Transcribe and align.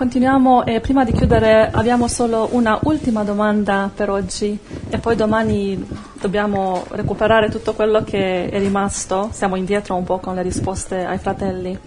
Continuiamo 0.00 0.64
e 0.64 0.80
prima 0.80 1.04
di 1.04 1.12
chiudere 1.12 1.68
abbiamo 1.70 2.08
solo 2.08 2.48
una 2.52 2.78
ultima 2.84 3.22
domanda 3.22 3.90
per 3.94 4.08
oggi 4.08 4.58
e 4.88 4.96
poi 4.96 5.14
domani 5.14 5.86
dobbiamo 6.18 6.86
recuperare 6.88 7.50
tutto 7.50 7.74
quello 7.74 8.02
che 8.02 8.48
è 8.48 8.58
rimasto, 8.58 9.28
siamo 9.30 9.56
indietro 9.56 9.96
un 9.96 10.04
po' 10.04 10.18
con 10.18 10.34
le 10.34 10.40
risposte 10.40 11.04
ai 11.04 11.18
fratelli. 11.18 11.78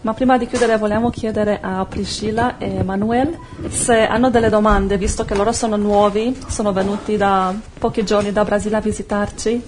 Ma 0.00 0.14
prima 0.14 0.38
di 0.38 0.46
chiudere 0.46 0.78
vogliamo 0.78 1.10
chiedere 1.10 1.58
a 1.60 1.84
Priscilla 1.84 2.56
e 2.56 2.82
Manuel 2.82 3.36
se 3.68 4.06
hanno 4.06 4.30
delle 4.30 4.48
domande, 4.48 4.96
visto 4.96 5.26
che 5.26 5.34
loro 5.34 5.52
sono 5.52 5.76
nuovi, 5.76 6.34
sono 6.48 6.72
venuti 6.72 7.18
da 7.18 7.54
pochi 7.78 8.02
giorni 8.02 8.32
da 8.32 8.44
Brasile 8.44 8.76
a 8.76 8.80
visitarci 8.80 9.62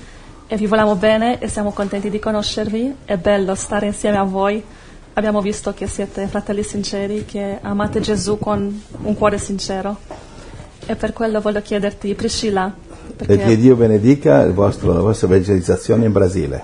e 0.47 0.57
vi 0.57 0.67
vogliamo 0.67 0.95
bene 0.95 1.39
e 1.39 1.49
siamo 1.49 1.71
contenti 1.73 2.09
di 2.09 2.19
conoscervi, 2.19 2.97
è 3.05 3.19
bello 3.19 3.55
stare 3.55 3.85
insieme 3.85 4.17
a 4.17 4.25
voi 4.25 4.65
abbiamo 5.15 5.41
visto 5.41 5.73
che 5.73 5.87
siete 5.87 6.27
fratelli 6.27 6.63
sinceri, 6.63 7.25
che 7.25 7.59
amate 7.61 8.01
Gesù 8.01 8.39
con 8.39 8.83
un 9.03 9.15
cuore 9.15 9.39
sincero. 9.39 9.97
E 10.87 10.97
per 10.97 11.13
quello 11.13 11.41
voglio 11.41 11.63
chiederti, 11.63 12.15
Priscilla. 12.15 12.73
E 13.17 13.37
che 13.39 13.57
Dio 13.57 13.77
benedica 13.77 14.47
vostro, 14.51 14.93
la 14.93 15.01
vostra 15.01 15.29
evangelizzazione 15.29 16.05
in 16.05 16.13
Brasile. 16.13 16.63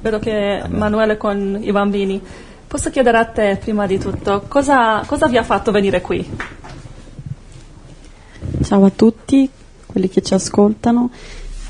Vedo 0.00 0.18
che. 0.18 0.62
Manuele 0.68 1.16
con 1.16 1.58
i 1.60 1.70
bambini. 1.70 2.20
Posso 2.66 2.90
chiedere 2.90 3.18
a 3.18 3.24
te, 3.24 3.58
prima 3.60 3.86
di 3.86 3.98
tutto, 3.98 4.44
cosa, 4.46 5.02
cosa 5.04 5.26
vi 5.26 5.36
ha 5.36 5.42
fatto 5.42 5.72
venire 5.72 6.00
qui? 6.00 6.24
Ciao 8.62 8.84
a 8.84 8.90
tutti, 8.94 9.50
quelli 9.86 10.08
che 10.08 10.22
ci 10.22 10.34
ascoltano. 10.34 11.10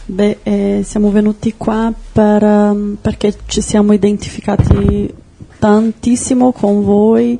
Beh, 0.04 0.38
eh, 0.42 0.82
siamo 0.84 1.10
venuti 1.10 1.54
qua 1.56 1.90
per, 2.12 2.42
um, 2.42 2.98
perché 3.00 3.34
ci 3.46 3.62
siamo 3.62 3.92
identificati 3.94 5.14
tantissimo 5.60 6.52
con 6.52 6.82
voi, 6.82 7.38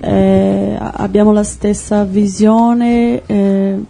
eh, 0.00 0.78
abbiamo 0.78 1.32
la 1.32 1.42
stessa 1.42 2.04
visione, 2.04 3.22
eh, 3.26 3.80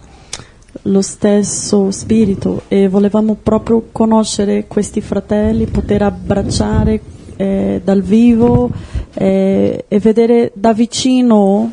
lo 0.82 1.02
stesso 1.02 1.90
spirito 1.90 2.62
e 2.68 2.88
volevamo 2.88 3.36
proprio 3.42 3.88
conoscere 3.90 4.66
questi 4.68 5.00
fratelli, 5.00 5.66
poter 5.66 6.02
abbracciare 6.02 7.00
eh, 7.36 7.80
dal 7.82 8.00
vivo 8.00 8.70
eh, 9.12 9.84
e 9.88 9.98
vedere 9.98 10.52
da 10.54 10.72
vicino 10.72 11.72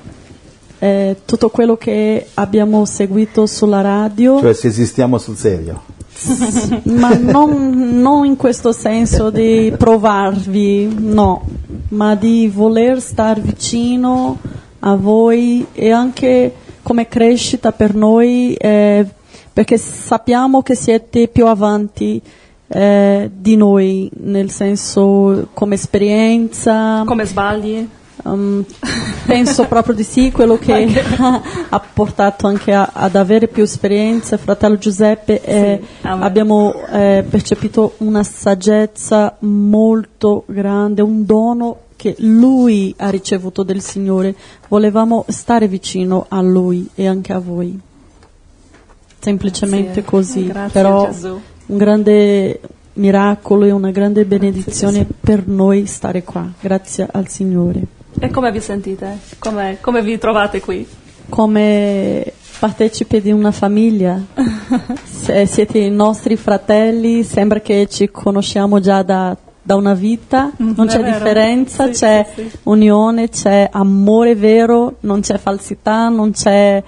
eh, 0.80 1.18
tutto 1.24 1.50
quello 1.50 1.78
che 1.78 2.28
abbiamo 2.34 2.84
seguito 2.86 3.46
sulla 3.46 3.82
radio. 3.82 4.40
Cioè 4.40 4.54
se 4.54 4.68
esistiamo 4.68 5.20
sul 5.20 5.38
serio. 5.38 5.91
ma 6.84 7.16
non, 7.16 8.00
non, 8.00 8.26
in 8.26 8.36
questo 8.36 8.72
senso 8.72 9.30
di 9.30 9.74
provarvi, 9.78 10.94
no, 11.00 11.46
ma 11.90 12.16
di 12.16 12.48
voler 12.54 13.02
stare 13.02 13.42
vicino 13.42 14.38
a 14.80 14.96
voi 14.96 15.66
e 15.74 15.92
anche 15.92 16.54
come 16.84 17.08
crescita 17.08 17.72
per 17.72 17.96
noi, 17.96 18.54
eh, 18.54 19.06
perché 19.54 19.78
sappiamo 19.78 20.62
che 20.62 20.76
siete 20.76 21.28
più 21.28 21.48
avanti 21.48 22.22
eh, 22.68 23.30
di 23.34 23.56
noi, 23.56 24.10
nel 24.22 24.50
senso 24.50 25.50
come 25.54 25.76
esperienza. 25.76 27.04
Come 27.06 27.26
sbagli? 27.26 27.88
Um, 28.24 28.64
penso 29.26 29.66
proprio 29.66 29.96
di 29.96 30.04
sì, 30.04 30.32
quello 30.32 30.58
che 30.58 31.02
ha 31.70 31.80
portato 31.94 32.48
anche 32.48 32.74
a, 32.74 32.92
ad 32.94 33.16
avere 33.16 33.48
più 33.48 33.64
esperienze. 33.64 34.38
Fratello 34.38 34.78
Giuseppe, 34.78 35.42
eh, 35.42 35.82
sì, 35.82 36.08
abbiamo 36.08 36.74
eh, 36.92 37.26
percepito 37.28 37.96
una 37.98 38.24
saggezza 38.24 39.36
molto 39.40 40.44
grande, 40.48 41.02
un 41.02 41.26
dono 41.26 41.78
che 41.96 42.16
lui 42.18 42.94
ha 42.98 43.10
ricevuto 43.10 43.64
del 43.64 43.82
Signore. 43.82 44.36
Volevamo 44.68 45.26
stare 45.28 45.68
vicino 45.68 46.26
a 46.30 46.42
lui 46.42 46.90
e 46.96 47.08
anche 47.08 47.32
a 47.32 47.40
voi. 47.40 47.80
Semplicemente 49.20 50.02
Grazie. 50.02 50.04
così. 50.04 50.48
Grazie 50.48 50.72
Però 50.72 51.10
un 51.68 51.78
grande 51.78 52.60
miracolo 52.94 53.66
e 53.66 53.72
una 53.72 53.92
grande 53.92 54.26
benedizione 54.26 55.06
per 55.20 55.48
noi 55.48 55.86
stare 55.86 56.24
qua. 56.24 56.52
Grazie 56.60 57.08
al 57.12 57.28
Signore. 57.28 58.00
E 58.20 58.30
come 58.30 58.52
vi 58.52 58.60
sentite? 58.60 59.20
Come, 59.40 59.78
come 59.82 60.02
vi 60.02 60.18
trovate 60.18 60.60
qui? 60.60 60.88
Come 61.30 62.34
partecipi 62.60 63.22
di 63.22 63.32
una 63.32 63.52
famiglia. 63.52 64.22
siete 65.06 65.80
i 65.80 65.90
nostri 65.90 66.36
fratelli, 66.36 67.24
sembra 67.24 67.60
che 67.60 67.88
ci 67.90 68.10
conosciamo 68.12 68.80
già 68.80 69.02
da, 69.02 69.36
da 69.62 69.76
una 69.76 69.94
vita, 69.94 70.52
mm, 70.62 70.74
non 70.76 70.88
c'è 70.88 71.04
differenza, 71.04 71.86
sì, 71.86 71.92
c'è 71.92 72.28
sì, 72.36 72.50
sì. 72.50 72.58
unione, 72.64 73.30
c'è 73.30 73.70
amore 73.72 74.36
vero, 74.36 74.98
non 75.02 75.22
c'è 75.22 75.38
falsità, 75.38 76.10
non 76.10 76.32
c'è 76.32 76.84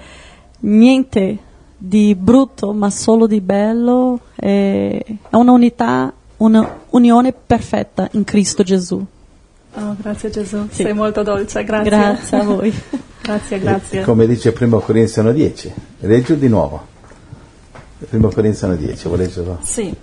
niente 0.61 1.37
di 1.77 2.15
brutto, 2.15 2.71
ma 2.73 2.89
solo 2.89 3.27
di 3.27 3.41
bello. 3.41 4.19
È 4.35 5.03
una 5.31 5.51
unità, 5.51 6.13
un'unione 6.37 7.33
perfetta 7.33 8.09
in 8.11 8.23
Cristo 8.23 8.63
Gesù. 8.63 9.03
Oh, 9.75 9.95
grazie 9.99 10.29
Gesù, 10.29 10.67
sì. 10.69 10.83
sei 10.83 10.93
molto 10.93 11.23
dolce, 11.23 11.63
grazie. 11.63 11.89
Grazie 11.89 12.37
a 12.37 12.43
voi. 12.43 12.73
grazie, 13.21 13.59
grazie. 13.59 14.01
E 14.01 14.03
come 14.03 14.27
dice 14.27 14.51
primo 14.51 14.79
Corinziano 14.79 15.31
10, 15.31 15.73
leggo 16.01 16.35
di 16.35 16.47
nuovo. 16.47 16.91
Primo 18.07 18.29
Corinziano 18.29 18.75
10, 18.75 19.07
vuoi 19.07 19.19
leggerlo? 19.19 19.59
Sì. 19.63 19.93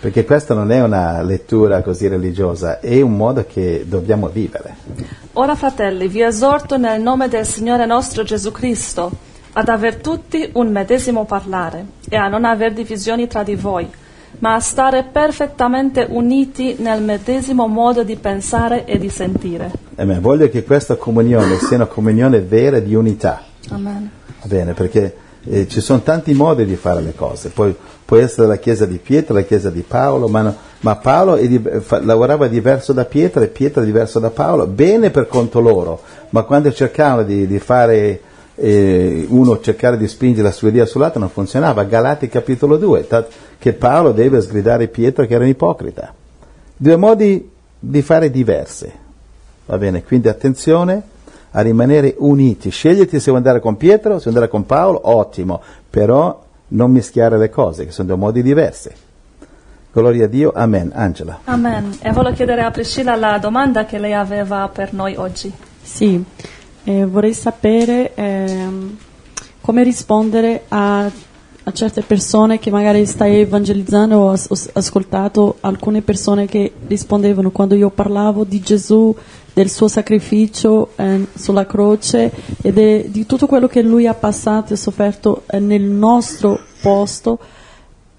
Perché 0.00 0.24
questa 0.24 0.54
non 0.54 0.70
è 0.70 0.82
una 0.82 1.22
lettura 1.22 1.82
così 1.82 2.08
religiosa, 2.08 2.80
è 2.80 3.00
un 3.00 3.16
modo 3.16 3.44
che 3.46 3.84
dobbiamo 3.86 4.28
vivere. 4.28 4.76
Ora 5.34 5.54
fratelli, 5.54 6.08
vi 6.08 6.22
esorto 6.22 6.76
nel 6.76 7.00
nome 7.00 7.28
del 7.28 7.46
Signore 7.46 7.86
nostro 7.86 8.22
Gesù 8.22 8.50
Cristo 8.50 9.10
ad 9.52 9.68
aver 9.68 9.96
tutti 9.96 10.48
un 10.54 10.70
medesimo 10.70 11.24
parlare 11.24 11.84
e 12.08 12.16
a 12.16 12.28
non 12.28 12.44
aver 12.44 12.72
divisioni 12.72 13.26
tra 13.26 13.42
di 13.42 13.54
voi 13.54 13.88
ma 14.38 14.54
a 14.54 14.60
stare 14.60 15.04
perfettamente 15.10 16.06
uniti 16.08 16.76
nel 16.78 17.02
medesimo 17.02 17.66
modo 17.66 18.02
di 18.02 18.16
pensare 18.16 18.84
e 18.84 18.98
di 18.98 19.08
sentire. 19.08 19.70
Amen. 19.96 20.20
Voglio 20.20 20.48
che 20.48 20.64
questa 20.64 20.96
comunione 20.96 21.56
sia 21.58 21.76
una 21.76 21.86
comunione 21.86 22.40
vera 22.40 22.78
di 22.78 22.94
unità. 22.94 23.42
Amen. 23.70 24.10
Bene, 24.44 24.72
perché 24.72 25.14
eh, 25.44 25.68
ci 25.68 25.80
sono 25.80 26.00
tanti 26.00 26.32
modi 26.32 26.64
di 26.64 26.76
fare 26.76 27.02
le 27.02 27.14
cose. 27.14 27.50
Poi, 27.50 27.74
può 28.10 28.16
essere 28.16 28.48
la 28.48 28.56
chiesa 28.56 28.86
di 28.86 28.98
Pietro, 28.98 29.34
la 29.34 29.42
chiesa 29.42 29.70
di 29.70 29.82
Paolo, 29.82 30.26
ma, 30.26 30.42
no, 30.42 30.56
ma 30.80 30.96
Paolo 30.96 31.36
di, 31.36 31.62
fa, 31.80 32.02
lavorava 32.02 32.48
diverso 32.48 32.92
da 32.92 33.04
Pietro 33.04 33.40
e 33.40 33.46
Pietro 33.46 33.84
diverso 33.84 34.18
da 34.18 34.30
Paolo, 34.30 34.66
bene 34.66 35.10
per 35.10 35.28
conto 35.28 35.60
loro, 35.60 36.00
ma 36.30 36.42
quando 36.42 36.72
cercavano 36.72 37.22
di, 37.22 37.46
di 37.46 37.58
fare 37.60 38.20
eh, 38.60 39.26
uno 39.28 39.58
cercare 39.60 39.96
di 39.96 40.06
spingere 40.06 40.48
la 40.48 40.52
sua 40.52 40.68
idea 40.68 40.84
sull'altro 40.84 41.18
non 41.18 41.30
funzionava. 41.30 41.84
Galati 41.84 42.28
capitolo 42.28 42.76
2, 42.76 43.06
che 43.58 43.72
Paolo 43.72 44.12
deve 44.12 44.40
sgridare 44.40 44.88
Pietro 44.88 45.26
che 45.26 45.34
era 45.34 45.44
un 45.44 45.50
ipocrita. 45.50 46.12
Due 46.76 46.96
modi 46.96 47.50
di 47.78 48.02
fare 48.02 48.30
diversi. 48.30 48.90
Va 49.66 49.78
bene, 49.78 50.02
quindi 50.04 50.28
attenzione 50.28 51.02
a 51.52 51.60
rimanere 51.62 52.14
uniti. 52.18 52.70
Sceglieti 52.70 53.18
se 53.18 53.30
vuoi 53.30 53.36
andare 53.36 53.60
con 53.60 53.76
Pietro, 53.76 54.18
se 54.18 54.30
vuoi 54.30 54.34
andare 54.34 54.48
con 54.48 54.66
Paolo, 54.66 55.00
ottimo, 55.04 55.62
però 55.88 56.44
non 56.68 56.90
mischiare 56.90 57.38
le 57.38 57.48
cose, 57.48 57.86
che 57.86 57.92
sono 57.92 58.08
due 58.08 58.16
modi 58.16 58.42
diversi. 58.42 58.90
Gloria 59.92 60.26
a 60.26 60.28
Dio, 60.28 60.52
amen. 60.54 60.92
Angela. 60.94 61.40
Amen. 61.44 61.98
E 62.00 62.12
voglio 62.12 62.32
chiedere 62.32 62.62
a 62.62 62.70
Priscilla 62.70 63.16
la 63.16 63.38
domanda 63.38 63.86
che 63.86 63.98
lei 63.98 64.12
aveva 64.12 64.68
per 64.72 64.92
noi 64.92 65.16
oggi. 65.16 65.52
Sì, 65.82 66.22
eh, 66.84 67.04
vorrei 67.06 67.34
sapere 67.34 68.14
eh, 68.14 68.68
come 69.60 69.82
rispondere 69.82 70.64
a, 70.68 71.04
a, 71.04 71.72
certe 71.72 72.02
persone 72.02 72.58
che 72.58 72.70
magari 72.70 73.04
stai 73.06 73.40
evangelizzando 73.40 74.16
o 74.16 74.30
ho 74.30 74.36
ascoltato 74.72 75.56
alcune 75.60 76.02
persone 76.02 76.46
che 76.46 76.72
rispondevano 76.86 77.50
quando 77.50 77.74
io 77.74 77.90
parlavo 77.90 78.44
di 78.44 78.60
Gesù, 78.60 79.14
del 79.52 79.68
suo 79.68 79.88
sacrificio 79.88 80.90
eh, 80.96 81.26
sulla 81.34 81.66
croce 81.66 82.32
e 82.62 82.72
de, 82.72 83.10
di 83.10 83.26
tutto 83.26 83.46
quello 83.46 83.66
che 83.66 83.82
lui 83.82 84.06
ha 84.06 84.14
passato 84.14 84.72
e 84.72 84.76
sofferto 84.76 85.42
eh, 85.48 85.58
nel 85.58 85.82
nostro 85.82 86.58
posto 86.80 87.38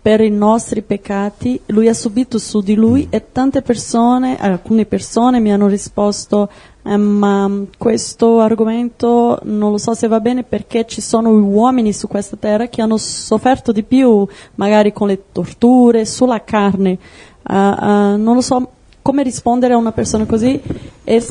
per 0.01 0.19
i 0.19 0.31
nostri 0.31 0.81
peccati, 0.81 1.61
lui 1.67 1.87
ha 1.87 1.93
subito 1.93 2.39
su 2.39 2.61
di 2.61 2.73
lui 2.73 3.07
e 3.11 3.31
tante 3.31 3.61
persone, 3.61 4.35
alcune 4.39 4.85
persone 4.85 5.39
mi 5.39 5.53
hanno 5.53 5.67
risposto 5.67 6.49
eh, 6.83 6.97
ma 6.97 7.49
questo 7.77 8.39
argomento 8.39 9.39
non 9.43 9.71
lo 9.71 9.77
so 9.77 9.93
se 9.93 10.07
va 10.07 10.19
bene 10.19 10.43
perché 10.43 10.85
ci 10.87 11.01
sono 11.01 11.29
uomini 11.29 11.93
su 11.93 12.07
questa 12.07 12.37
terra 12.37 12.67
che 12.67 12.81
hanno 12.81 12.97
sofferto 12.97 13.71
di 13.71 13.83
più, 13.83 14.27
magari 14.55 14.91
con 14.91 15.07
le 15.07 15.23
torture, 15.31 16.05
sulla 16.05 16.43
carne. 16.43 16.97
Uh, 17.43 17.53
uh, 17.53 18.17
non 18.17 18.35
lo 18.35 18.41
so 18.41 18.69
come 19.01 19.23
rispondere 19.23 19.73
a 19.73 19.77
una 19.77 19.91
persona 19.91 20.25
così, 20.25 20.61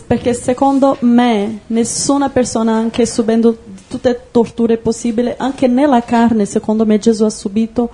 perché 0.06 0.35
secondo 0.35 0.97
me 1.00 1.61
nessuna 1.69 2.29
persona, 2.29 2.73
anche 2.73 3.06
subendo 3.06 3.56
tutte 3.88 4.08
le 4.08 4.20
torture 4.31 4.76
possibili, 4.76 5.32
anche 5.37 5.67
nella 5.69 6.02
carne, 6.02 6.47
secondo 6.47 6.85
me 6.85 6.99
Gesù 6.99 7.25
ha 7.25 7.31
subito 7.31 7.91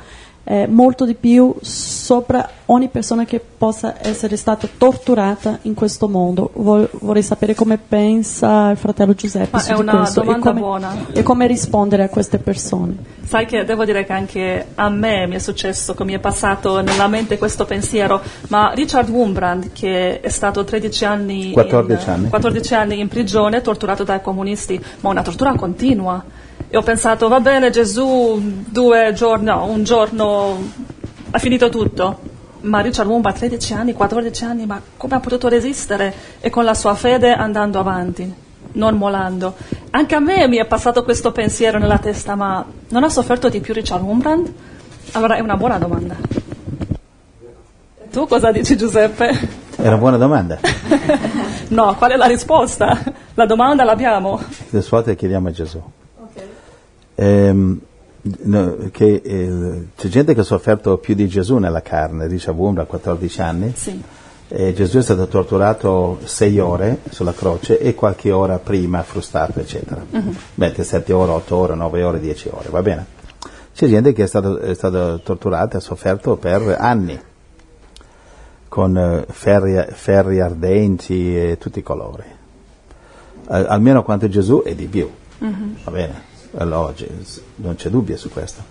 eh, 0.48 0.69
molto 0.69 1.04
di 1.04 1.14
più 1.14 1.52
sopra 1.60 2.48
ogni 2.66 2.87
persona 2.87 3.25
che 3.25 3.40
possa 3.40 3.96
essere 4.00 4.37
stata 4.37 4.69
torturata 4.78 5.58
in 5.62 5.75
questo 5.75 6.08
mondo. 6.08 6.50
Vol- 6.54 6.88
vorrei 7.00 7.25
sapere 7.25 7.52
come 7.54 7.78
pensa 7.78 8.70
il 8.70 8.76
fratello 8.76 9.12
Giuseppe 9.12 9.48
Ma 9.50 9.58
su 9.58 9.72
è 9.72 9.75
una 9.75 9.96
questo 9.96 10.22
e 10.22 10.25
domanda 10.25 10.48
come, 10.48 10.60
buona. 10.60 10.96
e 11.12 11.22
come 11.25 11.48
rispondere 11.48 12.04
a 12.04 12.08
queste 12.08 12.38
persone. 12.38 12.96
Sai 13.25 13.44
che 13.44 13.64
devo 13.64 13.84
dire 13.84 14.04
che 14.04 14.12
anche 14.12 14.66
a 14.76 14.88
me 14.88 15.26
mi 15.26 15.34
è 15.34 15.38
successo, 15.40 15.94
che 15.94 16.04
mi 16.04 16.12
è 16.12 16.20
passato 16.20 16.81
nella 16.81 17.08
mente 17.08 17.38
questo 17.38 17.64
pensiero, 17.64 18.22
ma 18.49 18.70
Richard 18.72 19.08
Wurmbrand, 19.08 19.72
che 19.72 20.20
è 20.20 20.28
stato 20.28 20.62
13 20.62 21.04
anni, 21.04 21.50
14 21.50 22.04
in, 22.04 22.12
anni. 22.12 22.28
14 22.28 22.75
anni 22.75 23.00
in 23.00 23.08
prigione, 23.08 23.62
torturato 23.62 24.04
dai 24.04 24.20
comunisti, 24.20 24.81
ma 25.00 25.08
una 25.10 25.22
tortura 25.22 25.56
continua. 25.56 26.22
E 26.68 26.76
ho 26.76 26.82
pensato, 26.82 27.28
va 27.28 27.40
bene 27.40 27.70
Gesù, 27.70 28.40
due 28.68 29.12
giorni, 29.14 29.44
no, 29.44 29.64
un 29.66 29.84
giorno 29.84 30.58
ha 31.30 31.38
finito 31.38 31.68
tutto. 31.68 32.34
Ma 32.62 32.80
Richard 32.80 33.08
Wurmbrand, 33.08 33.36
13 33.36 33.72
anni, 33.74 33.92
14 33.92 34.44
anni, 34.44 34.66
ma 34.66 34.80
come 34.96 35.14
ha 35.14 35.20
potuto 35.20 35.48
resistere? 35.48 36.12
E 36.40 36.50
con 36.50 36.64
la 36.64 36.74
sua 36.74 36.94
fede 36.94 37.32
andando 37.32 37.78
avanti, 37.78 38.32
non 38.72 38.96
mollando. 38.96 39.54
Anche 39.90 40.14
a 40.16 40.20
me 40.20 40.48
mi 40.48 40.56
è 40.56 40.64
passato 40.64 41.04
questo 41.04 41.30
pensiero 41.30 41.78
nella 41.78 41.98
testa, 41.98 42.34
ma 42.34 42.64
non 42.88 43.04
ha 43.04 43.08
sofferto 43.08 43.48
di 43.48 43.60
più 43.60 43.72
Richard 43.72 44.02
Wurmbrand? 44.02 44.52
Allora 45.12 45.36
è 45.36 45.40
una 45.40 45.56
buona 45.56 45.78
domanda. 45.78 46.16
E 48.02 48.08
tu 48.10 48.26
cosa 48.26 48.50
dici 48.50 48.76
Giuseppe? 48.76 49.28
È 49.76 49.86
una 49.86 49.98
buona 49.98 50.16
domanda. 50.16 50.58
No, 51.68 51.96
qual 51.96 52.12
è 52.12 52.16
la 52.16 52.26
risposta? 52.26 53.02
La 53.34 53.44
domanda 53.44 53.82
l'abbiamo. 53.82 54.40
Adesso 54.68 55.02
chiediamo 55.16 55.48
a 55.48 55.50
Gesù. 55.50 55.82
Ehm, 57.16 57.80
che, 58.90 59.20
eh, 59.24 59.86
c'è 59.96 60.08
gente 60.08 60.34
che 60.34 60.40
ha 60.40 60.44
sofferto 60.44 60.98
più 60.98 61.14
di 61.14 61.28
Gesù 61.28 61.56
nella 61.58 61.82
carne, 61.82 62.28
dice 62.28 62.50
Wurm 62.50 62.78
a 62.78 62.84
14 62.84 63.40
anni. 63.40 63.72
Sì. 63.74 64.02
E 64.48 64.72
Gesù 64.74 64.98
è 64.98 65.02
stato 65.02 65.26
torturato 65.26 66.20
sei 66.22 66.58
ore 66.60 67.00
sulla 67.10 67.32
croce 67.32 67.80
e 67.80 67.94
qualche 67.94 68.30
ora 68.30 68.58
prima 68.58 69.02
frustato, 69.02 69.58
eccetera. 69.58 70.04
Mentre 70.54 70.84
7 70.84 71.12
ore, 71.12 71.32
8 71.32 71.56
ore, 71.56 71.74
9 71.74 72.02
ore, 72.04 72.20
10 72.20 72.50
ore, 72.52 72.68
va 72.68 72.80
bene? 72.80 73.06
C'è 73.74 73.88
gente 73.88 74.12
che 74.12 74.22
è 74.22 74.26
stata 74.26 74.72
stata 74.74 75.18
torturata 75.18 75.74
e 75.74 75.76
ha 75.78 75.80
sofferto 75.80 76.36
per 76.36 76.76
anni, 76.78 77.20
con 78.68 78.96
eh, 78.96 79.26
ferri, 79.28 79.84
ferri 79.92 80.40
ardenti 80.40 81.36
e 81.36 81.58
tutti 81.58 81.80
i 81.80 81.82
colori. 81.82 82.24
Al- 83.48 83.66
almeno 83.68 84.02
quanto 84.04 84.28
Gesù 84.28 84.62
e 84.64 84.76
di 84.76 84.86
più, 84.86 85.10
va 85.84 85.90
bene? 85.90 86.34
Allora, 86.58 86.88
oggi 86.88 87.08
non 87.56 87.76
c'è 87.76 87.90
dubbio 87.90 88.16
su 88.16 88.30
questo. 88.30 88.62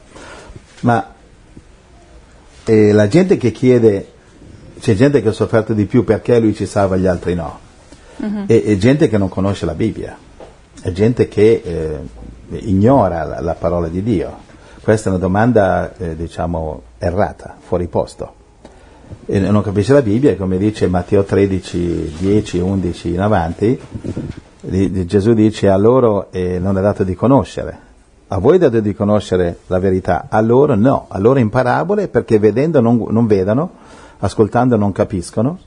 Ma 0.81 1.13
eh, 2.65 2.91
la 2.91 3.07
gente 3.07 3.37
che 3.37 3.51
chiede, 3.51 4.11
c'è 4.79 4.95
gente 4.95 5.21
che 5.21 5.29
ha 5.29 5.31
sofferto 5.31 5.73
di 5.73 5.85
più 5.85 6.03
perché 6.03 6.39
lui 6.39 6.55
ci 6.55 6.65
salva 6.65 6.95
e 6.95 6.99
gli 6.99 7.07
altri 7.07 7.35
no. 7.35 7.59
E, 8.47 8.63
e 8.65 8.77
gente 8.77 9.07
che 9.07 9.17
non 9.17 9.29
conosce 9.29 9.65
la 9.65 9.73
Bibbia, 9.73 10.17
è 10.81 10.91
gente 10.91 11.27
che 11.27 11.61
eh, 11.63 11.99
ignora 12.65 13.23
la, 13.23 13.41
la 13.41 13.53
parola 13.55 13.87
di 13.87 14.01
Dio. 14.01 14.43
Questa 14.81 15.09
è 15.09 15.11
una 15.11 15.21
domanda, 15.21 15.95
eh, 15.97 16.15
diciamo, 16.15 16.81
errata, 16.97 17.55
fuori 17.59 17.87
posto. 17.87 18.33
E 19.27 19.39
non 19.39 19.61
capisce 19.61 19.93
la 19.93 20.01
Bibbia 20.01 20.35
come 20.35 20.57
dice 20.57 20.87
Matteo 20.87 21.23
13, 21.23 22.15
10, 22.17 22.57
11 22.59 23.09
in 23.09 23.19
avanti, 23.19 23.79
Gesù 24.67 25.33
dice 25.33 25.69
a 25.69 25.77
loro 25.77 26.31
eh, 26.31 26.59
non 26.59 26.77
è 26.77 26.81
dato 26.81 27.03
di 27.03 27.15
conoscere. 27.15 27.77
A 28.27 28.39
voi 28.39 28.55
è 28.55 28.59
dato 28.59 28.79
di 28.79 28.95
conoscere 28.95 29.59
la 29.67 29.79
verità, 29.79 30.25
a 30.29 30.41
loro 30.41 30.75
no, 30.75 31.05
a 31.09 31.19
loro 31.19 31.39
in 31.39 31.49
parabole 31.49 32.07
perché 32.07 32.39
vedendo 32.39 32.81
non, 32.81 33.05
non 33.09 33.27
vedono, 33.27 33.69
ascoltando 34.19 34.75
non 34.77 34.91
capiscono 34.91 35.59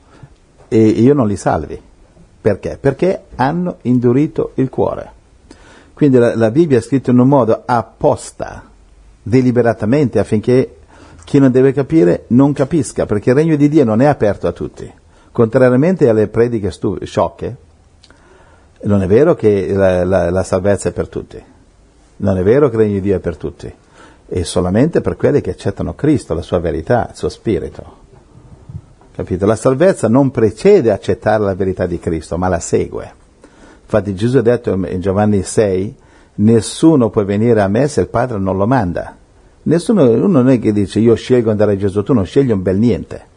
e 0.67 0.87
io 0.87 1.15
non 1.15 1.29
li 1.29 1.37
salvi. 1.37 1.81
Perché? 2.41 2.79
Perché 2.81 3.25
hanno 3.37 3.77
indurito 3.83 4.53
il 4.55 4.69
cuore. 4.69 5.13
Quindi 5.95 6.19
la, 6.19 6.37
la 6.37 6.51
Bibbia 6.51 6.79
è 6.79 6.81
scritta 6.81 7.11
in 7.11 7.19
un 7.19 7.29
modo 7.29 7.63
apposta, 7.65 8.65
deliberatamente, 9.23 10.19
affinché 10.19 10.77
chi 11.25 11.39
non 11.39 11.51
deve 11.51 11.73
capire 11.73 12.25
non 12.29 12.53
capisca, 12.53 13.05
perché 13.07 13.31
il 13.31 13.37
regno 13.37 13.57
di 13.57 13.69
Dio 13.69 13.85
non 13.85 14.01
è 14.01 14.07
aperto 14.07 14.47
a 14.47 14.53
tutti. 14.53 14.91
Contrariamente 15.31 16.09
alle 16.09 16.29
prediche 16.29 16.71
stu- 16.71 17.03
sciocche, 17.05 17.57
non 18.83 19.03
è 19.03 19.07
vero 19.07 19.35
che 19.35 19.73
la, 19.73 20.05
la- 20.05 20.31
la 20.31 20.43
salvezza 20.43 20.89
è 20.89 20.93
per 20.93 21.09
tutti, 21.09 21.43
non 22.19 22.39
è 22.39 22.43
vero 22.43 22.69
che 22.69 22.77
il 22.77 22.83
regno 22.83 22.95
di 22.95 23.01
Dio 23.01 23.17
è 23.17 23.21
per 23.21 23.37
tutti, 23.37 23.73
è 24.27 24.43
solamente 24.43 25.01
per 25.01 25.17
quelli 25.17 25.41
che 25.41 25.51
accettano 25.51 25.95
Cristo, 25.95 26.35
la 26.35 26.43
sua 26.43 26.59
verità, 26.59 27.09
il 27.11 27.17
suo 27.17 27.29
spirito. 27.29 27.97
Capito? 29.15 29.47
La 29.47 29.57
salvezza 29.57 30.07
non 30.07 30.31
precede 30.31 30.93
accettare 30.93 31.43
la 31.43 31.55
verità 31.55 31.87
di 31.87 31.99
Cristo, 31.99 32.39
ma 32.39 32.47
la 32.47 32.61
segue. 32.61 33.13
Infatti 33.83 34.15
Gesù 34.15 34.37
ha 34.37 34.43
detto 34.43 34.75
in 34.75 35.01
Giovanni 35.01 35.43
6, 35.43 35.95
nessuno 36.37 37.11
può 37.11 37.25
venire 37.25 37.61
a 37.61 37.69
me 37.69 37.89
se 37.89 38.03
il 38.03 38.09
Padre 38.09 38.39
non 38.39 38.57
lo 38.57 38.67
manda. 38.67 39.17
Nessuno, 39.63 40.09
uno 40.09 40.27
non 40.29 40.49
è 40.51 40.59
che 40.61 40.73
dice 40.73 41.01
io 41.01 41.15
scelgo 41.15 41.51
andare 41.51 41.73
a 41.73 41.77
Gesù, 41.77 42.03
tu 42.03 42.13
non 42.13 42.25
scegli 42.25 42.53
un 42.53 42.63
bel 42.63 42.77
niente. 42.79 43.28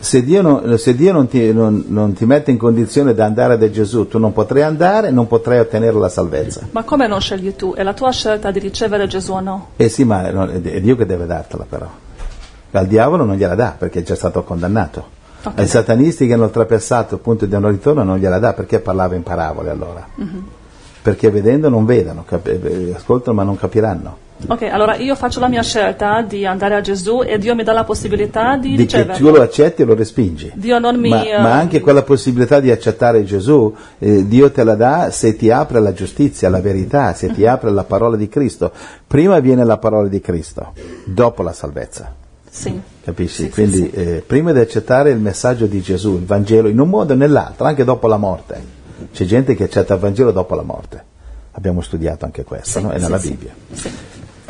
Se 0.00 0.22
Dio, 0.22 0.42
non, 0.42 0.78
se 0.78 0.94
Dio 0.94 1.12
non, 1.12 1.26
ti, 1.26 1.52
non- 1.52 1.84
non 1.88 2.12
ti 2.12 2.24
mette 2.24 2.50
in 2.52 2.56
condizione 2.56 3.14
di 3.14 3.20
andare 3.20 3.58
da 3.58 3.68
Gesù, 3.68 4.06
tu 4.06 4.18
non 4.18 4.32
potrai 4.32 4.62
andare, 4.62 5.10
non 5.10 5.26
potrai 5.26 5.58
ottenere 5.58 5.98
la 5.98 6.08
salvezza. 6.08 6.68
Ma 6.70 6.84
come 6.84 7.08
non 7.08 7.20
scegli 7.20 7.54
tu? 7.56 7.74
È 7.74 7.82
la 7.82 7.94
tua 7.94 8.12
scelta 8.12 8.50
di 8.52 8.60
ricevere 8.60 9.08
Gesù 9.08 9.32
o 9.32 9.40
no? 9.40 9.66
Eh 9.76 9.88
sì, 9.88 10.04
ma 10.04 10.28
è 10.52 10.80
Dio 10.80 10.94
che 10.96 11.04
deve 11.04 11.26
dartela 11.26 11.66
però. 11.68 11.88
Al 12.70 12.86
diavolo 12.86 13.24
non 13.24 13.36
gliela 13.36 13.54
dà 13.56 13.74
perché 13.76 14.00
è 14.00 14.02
già 14.02 14.14
stato 14.14 14.44
condannato. 14.44 15.16
Ok. 15.42 15.58
Ai 15.58 15.66
satanisti 15.66 16.26
che 16.26 16.34
hanno 16.34 16.50
traversato 16.50 17.14
il 17.16 17.20
punto 17.20 17.46
di 17.46 17.52
non 17.58 17.70
ritorno 17.70 18.02
non 18.04 18.18
gliela 18.18 18.38
dà 18.38 18.52
perché 18.52 18.78
parlava 18.80 19.14
in 19.16 19.22
parabole 19.24 19.70
allora. 19.70 20.06
Perché 21.02 21.30
vedendo 21.30 21.68
non 21.68 21.84
vedono, 21.84 22.24
cap- 22.26 22.46
eh, 22.46 22.92
ascoltano 22.94 23.36
ma 23.36 23.42
non 23.42 23.56
capiranno. 23.56 24.16
Ok, 24.46 24.62
allora 24.62 24.94
io 24.96 25.16
faccio 25.16 25.40
la 25.40 25.48
mia 25.48 25.62
scelta 25.62 26.22
di 26.22 26.46
andare 26.46 26.76
a 26.76 26.80
Gesù 26.80 27.22
e 27.24 27.38
Dio 27.38 27.54
mi 27.54 27.64
dà 27.64 27.72
la 27.72 27.84
possibilità 27.84 28.56
di, 28.56 28.70
Di 28.70 28.76
che 28.86 28.98
riceverlo. 28.98 29.26
tu 29.26 29.34
lo 29.34 29.42
accetti 29.42 29.82
e 29.82 29.84
lo 29.84 29.94
respingi. 29.94 30.52
Dio 30.54 30.78
non 30.78 30.96
mi... 30.96 31.08
Ma, 31.08 31.22
eh, 31.24 31.40
ma 31.40 31.54
anche 31.54 31.80
quella 31.80 32.02
possibilità 32.02 32.60
di 32.60 32.70
accettare 32.70 33.24
Gesù, 33.24 33.74
eh, 33.98 34.26
Dio 34.28 34.50
te 34.52 34.62
la 34.62 34.76
dà 34.76 35.10
se 35.10 35.34
ti 35.36 35.50
apre 35.50 35.80
la 35.80 35.92
giustizia, 35.92 36.48
la 36.48 36.60
verità, 36.60 37.12
se 37.14 37.32
ti 37.32 37.46
apre 37.46 37.70
la 37.70 37.84
parola 37.84 38.16
di 38.16 38.28
Cristo. 38.28 38.70
Prima 39.06 39.40
viene 39.40 39.64
la 39.64 39.76
parola 39.78 40.08
di 40.08 40.20
Cristo, 40.20 40.72
dopo 41.04 41.42
la 41.42 41.52
salvezza. 41.52 42.14
Sì. 42.48 42.80
Capisci? 43.02 43.44
Sì, 43.44 43.50
Quindi 43.50 43.76
sì, 43.76 43.90
eh, 43.90 44.24
prima 44.26 44.52
di 44.52 44.60
accettare 44.60 45.10
il 45.10 45.18
messaggio 45.18 45.66
di 45.66 45.80
Gesù, 45.80 46.14
il 46.14 46.24
Vangelo, 46.24 46.68
in 46.68 46.78
un 46.78 46.88
modo 46.88 47.12
o 47.12 47.16
nell'altro, 47.16 47.66
anche 47.66 47.84
dopo 47.84 48.06
la 48.06 48.16
morte. 48.16 48.76
C'è 49.12 49.24
gente 49.24 49.54
che 49.54 49.64
accetta 49.64 49.94
il 49.94 50.00
Vangelo 50.00 50.32
dopo 50.32 50.54
la 50.54 50.62
morte. 50.62 51.04
Abbiamo 51.52 51.80
studiato 51.80 52.24
anche 52.24 52.44
questo, 52.44 52.80
no? 52.80 52.90
è 52.90 52.98
nella. 52.98 53.18
Bibbia. 53.18 53.52
Sì. 53.72 53.90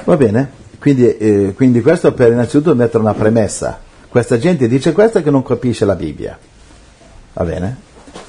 Va 0.08 0.16
bene? 0.16 0.50
Quindi, 0.78 1.18
eh, 1.18 1.52
quindi 1.54 1.82
questo 1.82 2.14
per 2.14 2.32
innanzitutto 2.32 2.74
mettere 2.74 3.00
una 3.00 3.12
premessa. 3.12 3.78
Questa 4.08 4.38
gente 4.38 4.66
dice 4.66 4.92
questo 4.92 5.22
che 5.22 5.30
non 5.30 5.42
capisce 5.42 5.84
la 5.84 5.96
Bibbia. 5.96 6.38
Va 7.34 7.44
bene? 7.44 7.76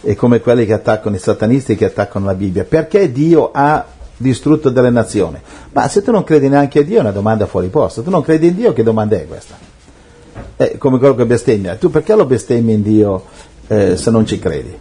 È 0.02 0.14
come 0.14 0.42
quelli 0.42 0.66
che 0.66 0.74
attaccano 0.74 1.16
i 1.16 1.20
satanisti 1.20 1.78
che 1.78 1.86
attaccano 1.86 2.26
la 2.26 2.34
Bibbia. 2.34 2.66
Perché 2.66 3.14
Dio 3.14 3.52
ha 3.54 3.86
distrutto 4.18 4.70
delle 4.70 4.90
nazioni? 4.90 5.38
Ma 5.72 5.88
se 5.88 6.02
tu 6.02 6.12
non 6.12 6.26
credi 6.26 6.50
neanche 6.50 6.80
a 6.80 6.84
Dio 6.84 6.98
è 6.98 7.00
una 7.00 7.12
domanda 7.12 7.46
fuori 7.46 7.70
posto. 7.70 8.02
Tu 8.02 8.10
non 8.10 8.24
credi 8.24 8.48
in 8.48 8.56
Dio, 8.56 8.74
che 8.74 8.84
domanda 8.84 9.16
è 9.16 9.26
questa? 9.26 9.56
È 10.58 10.78
come 10.78 10.98
quello 10.98 11.16
che 11.16 11.26
bestemmia. 11.26 11.76
Tu 11.76 11.90
perché 11.90 12.14
lo 12.14 12.26
bestemmi 12.26 12.74
in 12.74 12.82
Dio 12.82 13.24
eh, 13.68 13.96
se 13.96 14.12
non 14.12 14.26
ci 14.26 14.38
credi? 14.38 14.78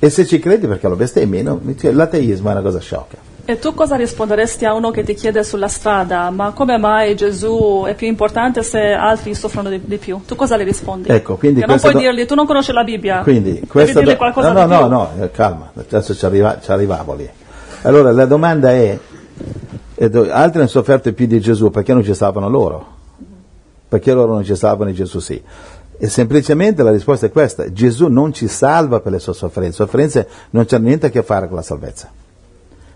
E 0.00 0.10
se 0.10 0.26
ci 0.26 0.40
credi 0.40 0.66
perché 0.66 0.88
lo 0.88 0.96
bestemmi? 0.96 1.42
No? 1.42 1.60
Cioè, 1.78 1.92
L'ateismo 1.92 2.48
è 2.48 2.52
una 2.52 2.62
cosa 2.62 2.80
sciocca. 2.80 3.33
E 3.46 3.58
tu 3.58 3.74
cosa 3.74 3.96
risponderesti 3.96 4.64
a 4.64 4.72
uno 4.72 4.90
che 4.90 5.02
ti 5.02 5.12
chiede 5.12 5.44
sulla 5.44 5.68
strada, 5.68 6.30
ma 6.30 6.52
come 6.52 6.78
mai 6.78 7.14
Gesù 7.14 7.84
è 7.86 7.94
più 7.94 8.06
importante 8.06 8.62
se 8.62 8.78
altri 8.92 9.34
soffrono 9.34 9.68
di, 9.68 9.82
di 9.84 9.98
più? 9.98 10.22
Tu 10.26 10.34
cosa 10.34 10.56
le 10.56 10.64
rispondi? 10.64 11.10
Ecco, 11.10 11.36
quindi 11.36 11.60
Che 11.60 11.66
non 11.66 11.78
puoi 11.78 11.92
do- 11.92 11.98
dirgli, 11.98 12.24
tu 12.24 12.34
non 12.34 12.46
conosci 12.46 12.72
la 12.72 12.84
Bibbia. 12.84 13.20
Quindi, 13.20 13.60
Devi 13.70 13.92
dirgli 13.92 14.04
do- 14.06 14.16
qualcosa 14.16 14.50
no, 14.52 14.64
di 14.64 14.70
no, 14.70 14.78
più. 14.78 14.88
no, 14.88 15.10
no, 15.16 15.24
eh, 15.24 15.30
calma, 15.30 15.70
adesso 15.76 16.14
ci, 16.14 16.24
arriva- 16.24 16.58
ci 16.58 16.70
arrivavo 16.70 17.14
lì. 17.14 17.28
Allora, 17.82 18.12
la 18.12 18.24
domanda 18.24 18.70
è, 18.72 18.98
altri 19.98 20.58
hanno 20.60 20.66
sofferto 20.66 21.12
più 21.12 21.26
di 21.26 21.38
Gesù, 21.38 21.70
perché 21.70 21.92
non 21.92 22.02
ci 22.02 22.14
salvano 22.14 22.48
loro? 22.48 22.86
Perché 23.88 24.14
loro 24.14 24.32
non 24.32 24.44
ci 24.44 24.56
salvano 24.56 24.88
e 24.88 24.94
Gesù 24.94 25.18
sì? 25.18 25.40
E 25.98 26.08
semplicemente 26.08 26.82
la 26.82 26.90
risposta 26.90 27.26
è 27.26 27.30
questa, 27.30 27.70
Gesù 27.70 28.08
non 28.08 28.32
ci 28.32 28.48
salva 28.48 29.00
per 29.00 29.12
le 29.12 29.18
sue 29.18 29.34
sofferenze, 29.34 29.76
sofferenze 29.76 30.28
non 30.50 30.64
c'hanno 30.64 30.86
niente 30.86 31.06
a 31.06 31.10
che 31.10 31.22
fare 31.22 31.46
con 31.46 31.56
la 31.56 31.62
salvezza. 31.62 32.10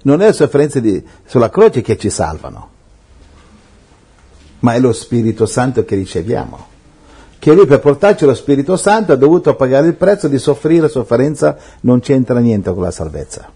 Non 0.02 0.22
è 0.22 0.26
le 0.26 0.32
sofferenze 0.32 0.80
di- 0.80 1.02
sulla 1.26 1.50
croce 1.50 1.80
che 1.82 1.96
ci 1.96 2.10
salvano, 2.10 2.68
ma 4.60 4.74
è 4.74 4.80
lo 4.80 4.92
Spirito 4.92 5.46
Santo 5.46 5.84
che 5.84 5.94
riceviamo 5.94 6.66
che 7.38 7.52
lui 7.54 7.66
per 7.66 7.78
portarci 7.78 8.24
lo 8.24 8.34
Spirito 8.34 8.76
Santo 8.76 9.12
ha 9.12 9.16
dovuto 9.16 9.54
pagare 9.54 9.86
il 9.86 9.94
prezzo 9.94 10.26
di 10.26 10.38
soffrire 10.38 10.88
sofferenza, 10.88 11.56
non 11.82 12.00
c'entra 12.00 12.40
niente 12.40 12.72
con 12.74 12.82
la 12.82 12.90
salvezza. 12.90 13.48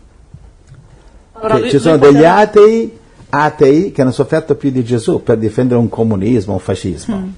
Allora, 1.33 1.59
Che 1.59 1.69
ci 1.71 1.79
sono 1.81 1.97
degli 1.99 2.13
poteva- 2.13 2.37
atei, 2.37 2.99
atei 3.31 3.91
che 3.91 4.03
hanno 4.03 4.13
sofferto 4.13 4.55
più 4.55 4.71
di 4.71 4.85
Gesù 4.85 5.25
per 5.25 5.37
difendere 5.37 5.81
un 5.81 5.89
comunismo, 5.89 6.53
un 6.53 6.59
fascismo. 6.61 7.33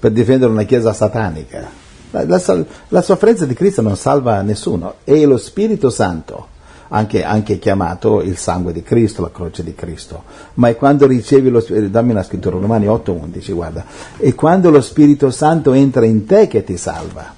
per 0.00 0.10
difendere 0.10 0.50
una 0.50 0.64
chiesa 0.64 0.92
satanica. 0.92 1.70
La, 2.10 2.24
la 2.26 2.64
la 2.88 3.00
sofferenza 3.02 3.46
di 3.46 3.54
Cristo 3.54 3.80
non 3.80 3.96
salva 3.96 4.42
nessuno, 4.42 4.94
è 5.04 5.24
lo 5.24 5.36
Spirito 5.38 5.88
Santo, 5.88 6.48
anche, 6.88 7.24
anche 7.24 7.58
chiamato 7.58 8.20
il 8.20 8.36
sangue 8.36 8.72
di 8.72 8.82
Cristo, 8.82 9.22
la 9.22 9.30
croce 9.30 9.62
di 9.62 9.74
Cristo. 9.74 10.24
Ma 10.54 10.68
è 10.68 10.76
quando 10.76 11.06
ricevi 11.06 11.50
lo 11.50 11.60
Spirito, 11.60 11.88
dammi 11.88 12.12
una 12.12 12.22
scrittura, 12.22 12.58
Romani 12.58 12.86
8:11, 12.86 13.52
guarda, 13.52 13.84
è 14.16 14.34
quando 14.34 14.70
lo 14.70 14.80
Spirito 14.80 15.30
Santo 15.30 15.72
entra 15.72 16.04
in 16.04 16.26
te 16.26 16.46
che 16.46 16.64
ti 16.64 16.76
salva. 16.76 17.34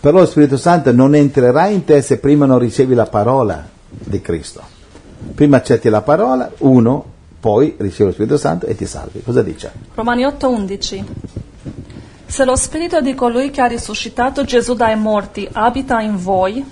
Però 0.00 0.18
lo 0.18 0.26
Spirito 0.26 0.56
Santo 0.56 0.92
non 0.92 1.14
entrerà 1.14 1.66
in 1.66 1.84
te 1.84 2.00
se 2.02 2.18
prima 2.18 2.46
non 2.46 2.58
ricevi 2.58 2.94
la 2.94 3.06
parola 3.06 3.66
di 3.88 4.20
Cristo. 4.20 4.62
Prima 5.34 5.56
accetti 5.56 5.88
la 5.88 6.02
parola, 6.02 6.50
uno, 6.58 7.04
poi 7.40 7.74
ricevi 7.78 8.10
lo 8.10 8.12
Spirito 8.12 8.36
Santo 8.36 8.66
e 8.66 8.74
ti 8.74 8.86
salvi. 8.86 9.22
Cosa 9.22 9.42
dice? 9.42 9.72
Romani 9.94 10.24
8:11 10.24 11.04
Se 12.26 12.44
lo 12.44 12.56
spirito 12.56 13.00
di 13.00 13.14
colui 13.14 13.50
che 13.50 13.60
ha 13.60 13.66
risuscitato 13.66 14.44
Gesù 14.44 14.74
dai 14.74 14.96
morti 14.96 15.48
abita 15.50 16.00
in 16.00 16.16
voi, 16.16 16.64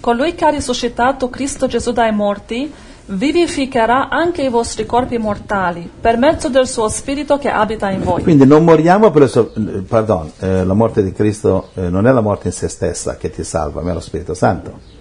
colui 0.00 0.34
che 0.34 0.44
ha 0.44 0.50
risuscitato 0.50 1.28
Cristo 1.28 1.66
Gesù 1.66 1.92
dai 1.92 2.12
morti 2.12 2.72
vivificherà 3.10 4.08
anche 4.10 4.42
i 4.42 4.48
vostri 4.50 4.84
corpi 4.84 5.16
mortali 5.16 5.88
per 6.00 6.18
mezzo 6.18 6.48
del 6.48 6.66
suo 6.66 6.88
spirito 6.88 7.38
che 7.38 7.48
abita 7.48 7.90
in 7.90 8.02
voi. 8.02 8.22
Quindi 8.22 8.44
non 8.44 8.64
moriamo 8.64 9.10
per 9.10 9.28
so- 9.28 9.52
eh, 9.54 9.80
pardon, 9.80 10.30
eh, 10.40 10.64
la 10.64 10.74
morte 10.74 11.02
di 11.02 11.12
Cristo 11.12 11.68
eh, 11.74 11.88
non 11.88 12.06
è 12.06 12.12
la 12.12 12.20
morte 12.20 12.48
in 12.48 12.52
se 12.52 12.68
stessa 12.68 13.16
che 13.16 13.30
ti 13.30 13.44
salva, 13.44 13.80
ma 13.80 13.90
è 13.90 13.94
lo 13.94 14.00
Spirito 14.00 14.34
Santo. 14.34 14.96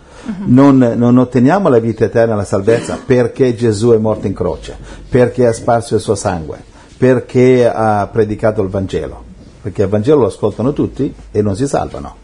Non, 0.46 0.78
non 0.78 1.18
otteniamo 1.18 1.70
la 1.70 1.80
vita 1.80 2.04
eterna, 2.04 2.36
la 2.36 2.44
salvezza 2.44 3.00
perché 3.06 3.56
Gesù 3.56 3.92
è 3.92 3.98
morto 3.98 4.28
in 4.28 4.34
croce, 4.34 4.76
perché 5.08 5.48
ha 5.48 5.54
sparso 5.54 5.96
il 5.96 6.02
suo 6.02 6.16
sangue, 6.16 6.62
perché 6.98 7.66
ha 7.66 8.10
predicato 8.12 8.62
il 8.62 8.68
Vangelo, 8.68 9.24
perché 9.62 9.84
il 9.84 9.88
Vangelo 9.88 10.20
lo 10.22 10.28
ascoltano 10.28 10.74
tutti 10.74 11.14
e 11.32 11.42
non 11.42 11.56
si 11.56 11.66
salvano. 11.66 12.16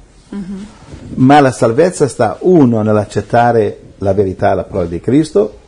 Ma 1.15 1.39
la 1.39 1.51
salvezza 1.51 2.08
sta 2.08 2.38
uno 2.41 2.82
nell'accettare 2.82 3.79
la 3.98 4.13
verità, 4.13 4.53
la 4.53 4.63
parola 4.63 4.88
di 4.88 5.00
Cristo, 5.00 5.60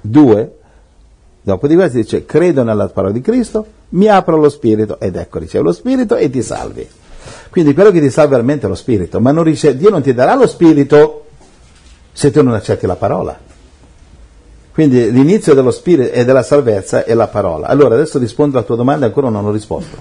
due, 0.00 0.58
dopo 1.40 1.66
di 1.66 1.74
questo 1.74 1.98
dice 1.98 2.24
credo 2.24 2.62
nella 2.62 2.88
parola 2.88 3.12
di 3.12 3.20
Cristo, 3.20 3.66
mi 3.90 4.06
apro 4.06 4.36
lo 4.36 4.48
Spirito 4.48 5.00
ed 5.00 5.16
ecco 5.16 5.38
ricevo 5.38 5.64
lo 5.64 5.72
Spirito 5.72 6.16
e 6.16 6.30
ti 6.30 6.42
salvi. 6.42 6.88
Quindi 7.50 7.74
quello 7.74 7.90
che 7.90 8.00
ti 8.00 8.10
salva 8.10 8.30
veramente 8.32 8.66
è 8.66 8.68
lo 8.68 8.74
Spirito, 8.74 9.20
ma 9.20 9.32
non 9.32 9.44
rice- 9.44 9.76
Dio 9.76 9.90
non 9.90 10.02
ti 10.02 10.12
darà 10.14 10.34
lo 10.34 10.46
Spirito 10.46 11.26
se 12.12 12.30
tu 12.30 12.42
non 12.42 12.54
accetti 12.54 12.86
la 12.86 12.96
parola. 12.96 13.38
Quindi 14.72 15.10
l'inizio 15.10 15.54
dello 15.54 15.72
Spirito 15.72 16.12
e 16.12 16.24
della 16.24 16.42
salvezza 16.42 17.04
è 17.04 17.14
la 17.14 17.26
parola. 17.26 17.66
Allora 17.66 17.94
adesso 17.94 18.18
rispondo 18.18 18.58
alla 18.58 18.66
tua 18.66 18.76
domanda, 18.76 19.06
ancora 19.06 19.28
non 19.28 19.44
ho 19.44 19.50
risposto. 19.50 19.96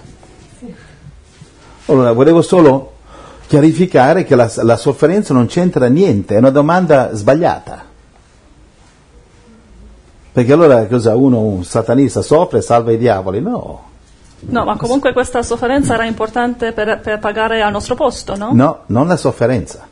Allora, 1.86 2.12
volevo 2.12 2.42
solo 2.42 2.97
chiarificare 3.48 4.24
che 4.24 4.36
la, 4.36 4.52
la 4.58 4.78
sofferenza 4.78 5.34
non 5.34 5.48
c'entra 5.48 5.88
niente, 5.88 6.36
è 6.36 6.38
una 6.38 6.50
domanda 6.50 7.14
sbagliata. 7.14 7.84
Perché 10.32 10.54
allora 10.54 10.86
cosa 10.86 11.16
uno, 11.16 11.40
un 11.40 11.64
satanista, 11.64 12.22
soffre 12.22 12.60
e 12.60 12.62
salva 12.62 12.92
i 12.92 12.98
diavoli? 12.98 13.42
No, 13.42 13.88
No, 14.40 14.66
ma 14.66 14.78
comunque 14.78 15.14
questa 15.14 15.42
sofferenza 15.42 15.96
era 15.96 16.06
importante 16.06 16.72
per, 16.72 17.00
per 17.02 17.18
pagare 17.18 17.64
al 17.64 17.72
nostro 17.72 17.96
posto, 17.96 18.36
no? 18.36 18.52
no, 18.54 18.82
non 18.88 19.08
la 19.08 19.18
sofferenza. 19.18 19.88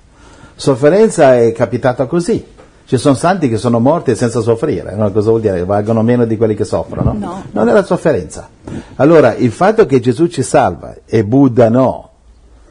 Sofferenza 0.56 1.36
è 1.36 1.52
capitata 1.52 2.06
così. 2.06 2.54
Ci 2.86 2.98
sono 2.98 3.16
santi 3.16 3.50
che 3.50 3.58
sono 3.58 3.80
morti 3.80 4.16
senza 4.16 4.42
soffrire, 4.42 4.96
no? 4.96 5.12
cosa 5.12 5.30
vuol 5.30 5.42
dire? 5.42 5.66
Valgono 5.66 6.04
meno 6.04 6.26
di 6.26 6.38
quelli 6.38 6.54
che 6.54 6.66
soffrono? 6.66 7.16
No. 7.18 7.44
Non 7.50 7.68
è 7.68 7.74
la 7.74 7.84
sofferenza. 7.84 8.48
Allora, 8.98 9.34
il 9.34 9.52
fatto 9.52 9.88
che 9.88 10.00
Gesù 10.00 10.28
ci 10.28 10.44
salva 10.44 10.94
e 11.06 11.24
Buddha 11.24 11.68
no, 11.70 12.10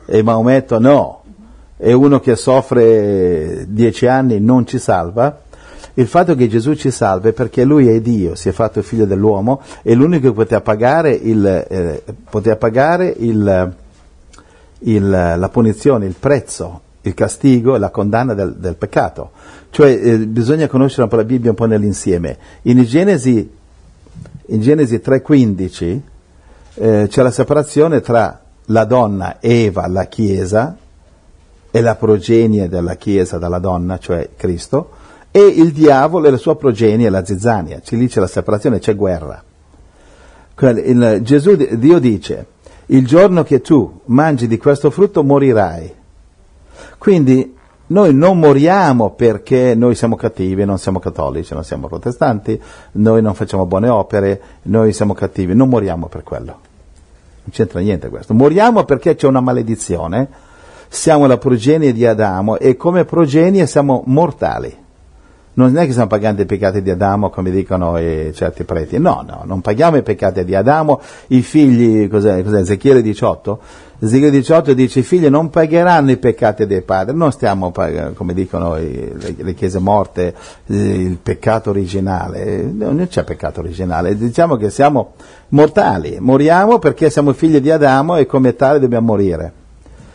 e 0.06 0.22
Maometto 0.22 0.78
no, 0.78 1.22
e 1.76 1.92
uno 1.92 2.20
che 2.20 2.36
soffre 2.36 3.66
dieci 3.68 4.06
anni 4.06 4.40
non 4.40 4.66
ci 4.66 4.78
salva, 4.78 5.40
il 5.96 6.06
fatto 6.08 6.34
che 6.34 6.48
Gesù 6.48 6.74
ci 6.74 6.90
salva 6.90 7.28
è 7.28 7.32
perché 7.32 7.62
Lui 7.64 7.88
è 7.88 8.00
Dio, 8.00 8.34
si 8.34 8.48
è 8.48 8.52
fatto 8.52 8.82
figlio 8.82 9.04
dell'uomo, 9.06 9.60
è 9.82 9.94
l'unico 9.94 10.28
che 10.28 10.34
poteva 10.34 10.60
pagare, 10.60 11.12
il, 11.12 11.46
eh, 11.46 12.02
poteva 12.28 12.56
pagare 12.56 13.14
il, 13.16 13.72
il- 14.80 15.08
la 15.10 15.48
punizione, 15.52 16.06
il 16.06 16.16
prezzo, 16.18 16.80
il 17.02 17.14
castigo 17.14 17.76
e 17.76 17.78
la 17.78 17.90
condanna 17.90 18.34
del, 18.34 18.56
del 18.56 18.74
peccato. 18.74 19.30
Cioè 19.70 19.90
eh, 19.90 20.18
bisogna 20.26 20.66
conoscere 20.66 21.02
un 21.02 21.08
po' 21.08 21.16
la 21.16 21.24
Bibbia 21.24 21.50
un 21.50 21.56
po' 21.56 21.66
nell'insieme. 21.66 22.38
In 22.62 22.82
Genesi, 22.82 23.48
in 24.46 24.60
Genesi 24.60 24.96
3,15 24.96 26.00
eh, 26.74 27.06
c'è 27.08 27.22
la 27.22 27.30
separazione 27.30 28.00
tra 28.00 28.43
la 28.66 28.84
donna 28.84 29.36
Eva, 29.40 29.86
la 29.86 30.04
Chiesa, 30.06 30.76
e 31.70 31.80
la 31.80 31.96
progenie 31.96 32.68
della 32.68 32.94
Chiesa 32.94 33.36
dalla 33.38 33.58
donna, 33.58 33.98
cioè 33.98 34.30
Cristo, 34.36 34.90
e 35.30 35.40
il 35.40 35.72
diavolo 35.72 36.28
e 36.28 36.30
la 36.30 36.36
sua 36.36 36.54
progenie, 36.56 37.10
la 37.10 37.24
zizzania. 37.24 37.80
Ci 37.80 37.96
lì 37.96 38.06
c'è 38.06 38.20
la 38.20 38.28
separazione, 38.28 38.78
c'è 38.78 38.94
guerra. 38.94 39.42
Il- 40.60 41.18
Gesù, 41.22 41.56
Dio 41.56 41.98
dice, 41.98 42.46
il 42.86 43.04
giorno 43.04 43.42
che 43.42 43.60
tu 43.60 44.02
mangi 44.04 44.46
di 44.46 44.56
questo 44.56 44.90
frutto 44.90 45.24
morirai. 45.24 45.92
Quindi 46.98 47.56
noi 47.86 48.14
non 48.14 48.38
moriamo 48.38 49.10
perché 49.10 49.74
noi 49.74 49.96
siamo 49.96 50.14
cattivi, 50.14 50.64
non 50.64 50.78
siamo 50.78 51.00
cattolici, 51.00 51.54
non 51.54 51.64
siamo 51.64 51.88
protestanti, 51.88 52.60
noi 52.92 53.20
non 53.20 53.34
facciamo 53.34 53.66
buone 53.66 53.88
opere, 53.88 54.40
noi 54.62 54.92
siamo 54.92 55.12
cattivi, 55.12 55.54
non 55.54 55.68
moriamo 55.68 56.06
per 56.06 56.22
quello. 56.22 56.72
Non 57.44 57.52
c'entra 57.52 57.80
niente 57.80 58.08
questo. 58.08 58.32
Moriamo 58.32 58.84
perché 58.84 59.14
c'è 59.14 59.26
una 59.26 59.40
maledizione, 59.40 60.28
siamo 60.88 61.26
la 61.26 61.36
progenie 61.36 61.92
di 61.92 62.06
Adamo 62.06 62.58
e 62.58 62.76
come 62.76 63.04
progenie 63.04 63.66
siamo 63.66 64.02
mortali. 64.06 64.83
Non 65.56 65.76
è 65.76 65.84
che 65.84 65.90
stiamo 65.90 66.08
pagando 66.08 66.42
i 66.42 66.46
peccati 66.46 66.82
di 66.82 66.90
Adamo 66.90 67.30
come 67.30 67.52
dicono 67.52 67.96
certi 68.32 68.64
preti, 68.64 68.98
no, 68.98 69.24
no, 69.26 69.42
non 69.44 69.60
paghiamo 69.60 69.96
i 69.96 70.02
peccati 70.02 70.44
di 70.44 70.54
Adamo, 70.54 71.00
i 71.28 71.42
figli, 71.42 72.08
cos'è, 72.08 72.42
cos'è 72.42 72.58
Ezechiele 72.58 73.02
18? 73.02 73.60
Ezechiele 74.00 74.32
18 74.32 74.74
dice 74.74 74.98
i 74.98 75.02
figli 75.04 75.28
non 75.28 75.50
pagheranno 75.50 76.10
i 76.10 76.16
peccati 76.16 76.66
dei 76.66 76.82
padri, 76.82 77.16
non 77.16 77.30
stiamo 77.30 77.70
pagando, 77.70 78.14
come 78.14 78.34
dicono 78.34 78.74
le, 78.74 79.12
le 79.36 79.54
chiese 79.54 79.78
morte, 79.78 80.34
il 80.66 81.18
peccato 81.22 81.70
originale, 81.70 82.62
no, 82.62 82.90
non 82.90 83.06
c'è 83.06 83.22
peccato 83.22 83.60
originale, 83.60 84.16
diciamo 84.16 84.56
che 84.56 84.70
siamo 84.70 85.12
mortali, 85.50 86.16
moriamo 86.18 86.80
perché 86.80 87.10
siamo 87.10 87.32
figli 87.32 87.60
di 87.60 87.70
Adamo 87.70 88.16
e 88.16 88.26
come 88.26 88.56
tale 88.56 88.80
dobbiamo 88.80 89.06
morire. 89.06 89.52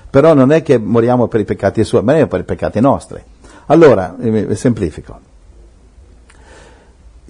Però 0.09 0.33
non 0.33 0.51
è 0.51 0.63
che 0.63 0.77
moriamo 0.77 1.27
per 1.27 1.39
i 1.39 1.45
peccati 1.45 1.83
suoi, 1.83 2.03
ma 2.03 2.13
per 2.25 2.41
i 2.41 2.43
peccati 2.43 2.79
nostri. 2.81 3.21
Allora, 3.67 4.15
semplifico. 4.53 5.28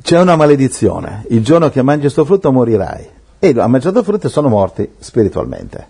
C'è 0.01 0.20
una 0.20 0.36
maledizione. 0.36 1.25
Il 1.29 1.44
giorno 1.44 1.70
che 1.70 1.82
mangi 1.82 2.01
questo 2.01 2.25
frutto 2.25 2.51
morirai. 2.51 3.08
E 3.39 3.53
ha 3.58 3.68
mangiato 3.68 4.03
frutto 4.03 4.27
e 4.27 4.29
sono 4.29 4.50
morti 4.50 4.89
spiritualmente. 5.00 5.88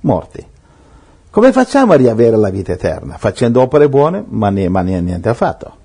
Morti. 0.00 0.46
Come 1.30 1.52
facciamo 1.52 1.92
a 1.92 1.96
riavere 1.96 2.36
la 2.36 2.50
vita 2.50 2.72
eterna? 2.72 3.16
Facendo 3.18 3.60
opere 3.62 3.88
buone? 3.88 4.24
Ma, 4.26 4.50
ne- 4.50 4.68
ma 4.68 4.82
ne- 4.82 5.00
niente 5.00 5.28
affatto. 5.28 5.76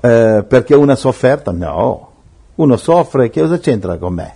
Eh, 0.00 0.44
perché 0.46 0.74
uno 0.74 0.92
ha 0.92 0.96
sofferto? 0.96 1.50
No. 1.52 2.10
Uno 2.56 2.76
soffre, 2.76 3.28
che 3.30 3.40
cosa 3.40 3.58
c'entra 3.58 3.96
con 3.98 4.14
me? 4.14 4.34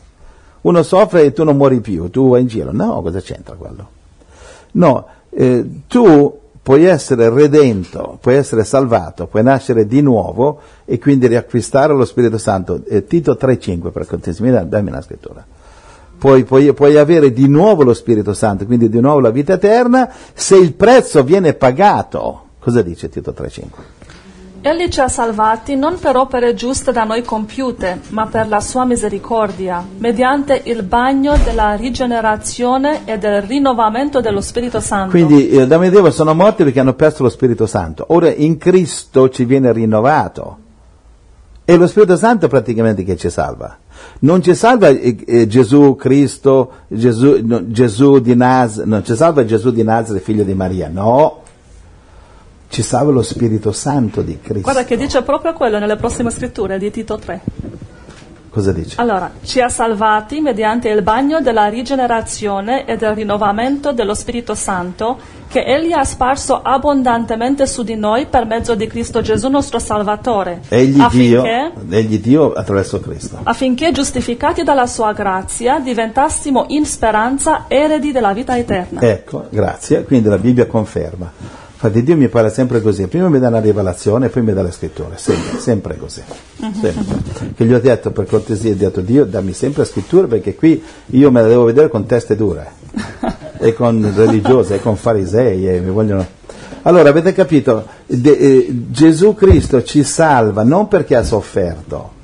Uno 0.62 0.82
soffre 0.82 1.22
e 1.22 1.32
tu 1.32 1.44
non 1.44 1.56
muori 1.56 1.80
più, 1.80 2.10
tu 2.10 2.28
vai 2.30 2.42
in 2.42 2.48
giro. 2.48 2.70
No, 2.72 3.00
cosa 3.02 3.20
c'entra 3.20 3.54
quello? 3.54 3.88
No, 4.72 5.06
eh, 5.30 5.64
tu 5.86 6.38
puoi 6.70 6.84
essere 6.84 7.28
redento, 7.30 8.16
puoi 8.20 8.36
essere 8.36 8.62
salvato, 8.62 9.26
puoi 9.26 9.42
nascere 9.42 9.88
di 9.88 10.00
nuovo 10.02 10.60
e 10.84 11.00
quindi 11.00 11.26
riacquistare 11.26 11.92
lo 11.92 12.04
Spirito 12.04 12.38
Santo. 12.38 12.82
Eh, 12.86 13.02
Tito 13.06 13.36
3,5 13.36 13.90
per 13.90 14.06
cortesia, 14.06 14.62
dammi 14.62 14.90
una 14.90 15.00
scrittura. 15.00 15.44
Puoi, 16.16 16.44
puoi- 16.44 16.72
puoi 16.72 16.96
avere 16.96 17.32
di 17.32 17.48
nuovo 17.48 17.82
lo 17.82 17.92
Spirito 17.92 18.34
Santo, 18.34 18.66
quindi 18.66 18.88
di 18.88 19.00
nuovo 19.00 19.18
la 19.18 19.30
vita 19.30 19.54
eterna, 19.54 20.12
se 20.32 20.58
il 20.58 20.74
prezzo 20.74 21.24
viene 21.24 21.54
pagato. 21.54 22.42
Cosa 22.60 22.82
dice 22.82 23.08
Tito 23.08 23.34
3,5? 23.36 23.99
Egli 24.62 24.90
ci 24.90 25.00
ha 25.00 25.08
salvati 25.08 25.74
non 25.74 25.98
per 25.98 26.16
opere 26.16 26.52
giuste 26.52 26.92
da 26.92 27.04
noi 27.04 27.22
compiute, 27.22 27.98
ma 28.10 28.26
per 28.26 28.46
la 28.46 28.60
sua 28.60 28.84
misericordia, 28.84 29.82
mediante 29.96 30.60
il 30.64 30.82
bagno 30.82 31.34
della 31.42 31.72
rigenerazione 31.76 33.06
e 33.06 33.16
del 33.16 33.40
rinnovamento 33.40 34.20
dello 34.20 34.42
Spirito 34.42 34.78
Santo. 34.78 35.12
Quindi 35.12 35.48
eh, 35.48 35.62
Adamo 35.62 35.84
ed 35.84 35.94
Eva 35.94 36.10
sono 36.10 36.34
morti 36.34 36.62
perché 36.62 36.78
hanno 36.78 36.92
perso 36.92 37.22
lo 37.22 37.30
Spirito 37.30 37.64
Santo. 37.64 38.04
Ora 38.08 38.30
in 38.30 38.58
Cristo 38.58 39.30
ci 39.30 39.46
viene 39.46 39.72
rinnovato. 39.72 40.58
È 41.64 41.74
lo 41.74 41.86
Spirito 41.86 42.18
Santo 42.18 42.46
praticamente 42.48 43.02
che 43.02 43.16
ci 43.16 43.30
salva. 43.30 43.78
Non 44.20 44.42
ci 44.42 44.54
salva 44.54 44.88
eh, 44.88 45.16
eh, 45.26 45.46
Gesù 45.46 45.96
Cristo, 45.96 46.72
Gesù, 46.88 47.64
Gesù 47.68 48.18
di 48.18 48.36
Nazareth, 48.36 48.90
non 48.90 49.04
ci 49.06 49.16
salva 49.16 49.42
Gesù 49.46 49.70
di 49.70 49.84
Nazareth, 49.84 50.22
figlio 50.22 50.42
di 50.42 50.52
Maria, 50.52 50.90
no. 50.92 51.39
Ci 52.70 52.82
salva 52.82 53.10
lo 53.10 53.22
Spirito 53.22 53.72
Santo 53.72 54.22
di 54.22 54.38
Cristo. 54.40 54.62
Guarda 54.62 54.84
che 54.84 54.96
dice 54.96 55.22
proprio 55.22 55.52
quello 55.54 55.80
nelle 55.80 55.96
prossime 55.96 56.30
scritture 56.30 56.78
di 56.78 56.92
Tito 56.92 57.18
3. 57.18 57.40
Cosa 58.48 58.70
dice? 58.70 59.00
Allora, 59.00 59.32
ci 59.42 59.60
ha 59.60 59.68
salvati 59.68 60.40
mediante 60.40 60.88
il 60.88 61.02
bagno 61.02 61.40
della 61.40 61.66
rigenerazione 61.66 62.84
e 62.86 62.96
del 62.96 63.14
rinnovamento 63.16 63.92
dello 63.92 64.14
Spirito 64.14 64.54
Santo 64.54 65.18
che 65.48 65.64
Egli 65.64 65.90
ha 65.90 66.04
sparso 66.04 66.60
abbondantemente 66.62 67.66
su 67.66 67.82
di 67.82 67.96
noi 67.96 68.26
per 68.26 68.46
mezzo 68.46 68.76
di 68.76 68.86
Cristo 68.86 69.20
Gesù 69.20 69.48
nostro 69.48 69.80
Salvatore, 69.80 70.60
Egli 70.68 70.92
Dio, 71.10 71.42
affinché, 71.42 71.72
egli 71.90 72.20
Dio 72.20 72.52
attraverso 72.52 73.00
Cristo. 73.00 73.38
affinché 73.42 73.90
giustificati 73.90 74.62
dalla 74.62 74.86
sua 74.86 75.12
grazia 75.12 75.80
diventassimo 75.80 76.66
in 76.68 76.86
speranza 76.86 77.64
eredi 77.66 78.12
della 78.12 78.32
vita 78.32 78.56
eterna. 78.56 79.00
Ecco, 79.00 79.46
grazie. 79.50 80.04
Quindi 80.04 80.28
la 80.28 80.38
Bibbia 80.38 80.66
conferma. 80.66 81.68
Infatti 81.82 82.02
Dio 82.02 82.14
mi 82.14 82.28
parla 82.28 82.50
sempre 82.50 82.82
così, 82.82 83.06
prima 83.06 83.30
mi 83.30 83.38
dà 83.38 83.48
una 83.48 83.58
rivelazione 83.58 84.26
e 84.26 84.28
poi 84.28 84.42
mi 84.42 84.52
dà 84.52 84.60
le 84.60 84.70
scritture, 84.70 85.16
sempre, 85.16 85.58
sempre 85.58 85.96
così. 85.96 86.20
Sempre. 86.58 87.04
Che 87.56 87.64
gli 87.64 87.72
ho 87.72 87.80
detto 87.80 88.10
per 88.10 88.26
cortesia, 88.26 88.72
ho 88.72 88.74
detto 88.74 89.00
Dio 89.00 89.24
dammi 89.24 89.54
sempre 89.54 89.84
le 89.84 89.88
scritture 89.88 90.26
perché 90.26 90.54
qui 90.54 90.82
io 91.06 91.30
me 91.30 91.40
la 91.40 91.48
devo 91.48 91.64
vedere 91.64 91.88
con 91.88 92.04
teste 92.04 92.36
dure, 92.36 92.70
e 93.58 93.72
con 93.72 94.12
religiose, 94.14 94.74
e 94.74 94.82
con 94.82 94.96
farisei, 94.96 95.68
e 95.68 95.80
mi 95.80 95.90
vogliono... 95.90 96.26
Allora, 96.82 97.08
avete 97.08 97.32
capito, 97.32 97.86
De- 98.04 98.30
eh, 98.36 98.68
Gesù 98.90 99.34
Cristo 99.34 99.82
ci 99.82 100.02
salva 100.04 100.62
non 100.62 100.86
perché 100.86 101.16
ha 101.16 101.22
sofferto, 101.22 102.18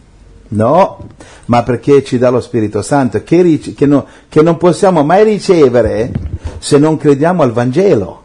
No, 0.48 1.08
ma 1.46 1.62
perché 1.62 2.04
ci 2.04 2.18
dà 2.18 2.28
lo 2.28 2.40
Spirito 2.40 2.82
Santo 2.82 3.22
che, 3.24 3.40
ric- 3.40 3.74
che 3.74 3.86
no- 3.86 4.06
che 4.28 4.42
non 4.42 4.58
possiamo 4.58 5.02
mai 5.02 5.24
ricevere 5.24 6.12
se 6.58 6.76
non 6.76 6.98
crediamo 6.98 7.42
al 7.42 7.52
Vangelo. 7.52 8.24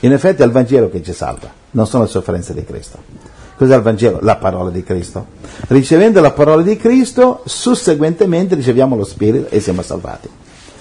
In 0.00 0.12
effetti 0.12 0.42
è 0.42 0.44
il 0.44 0.50
Vangelo 0.52 0.90
che 0.90 1.02
ci 1.02 1.12
salva, 1.12 1.50
non 1.72 1.86
sono 1.86 2.02
le 2.04 2.08
sofferenze 2.08 2.52
di 2.52 2.64
Cristo. 2.64 2.98
Cos'è 3.56 3.76
il 3.76 3.82
Vangelo? 3.82 4.18
La 4.22 4.36
parola 4.36 4.70
di 4.70 4.82
Cristo. 4.82 5.26
Ricevendo 5.68 6.20
la 6.20 6.32
parola 6.32 6.62
di 6.62 6.76
Cristo, 6.76 7.42
susseguentemente 7.44 8.54
riceviamo 8.54 8.96
lo 8.96 9.04
Spirito 9.04 9.48
e 9.48 9.60
siamo 9.60 9.80
salvati. 9.82 10.28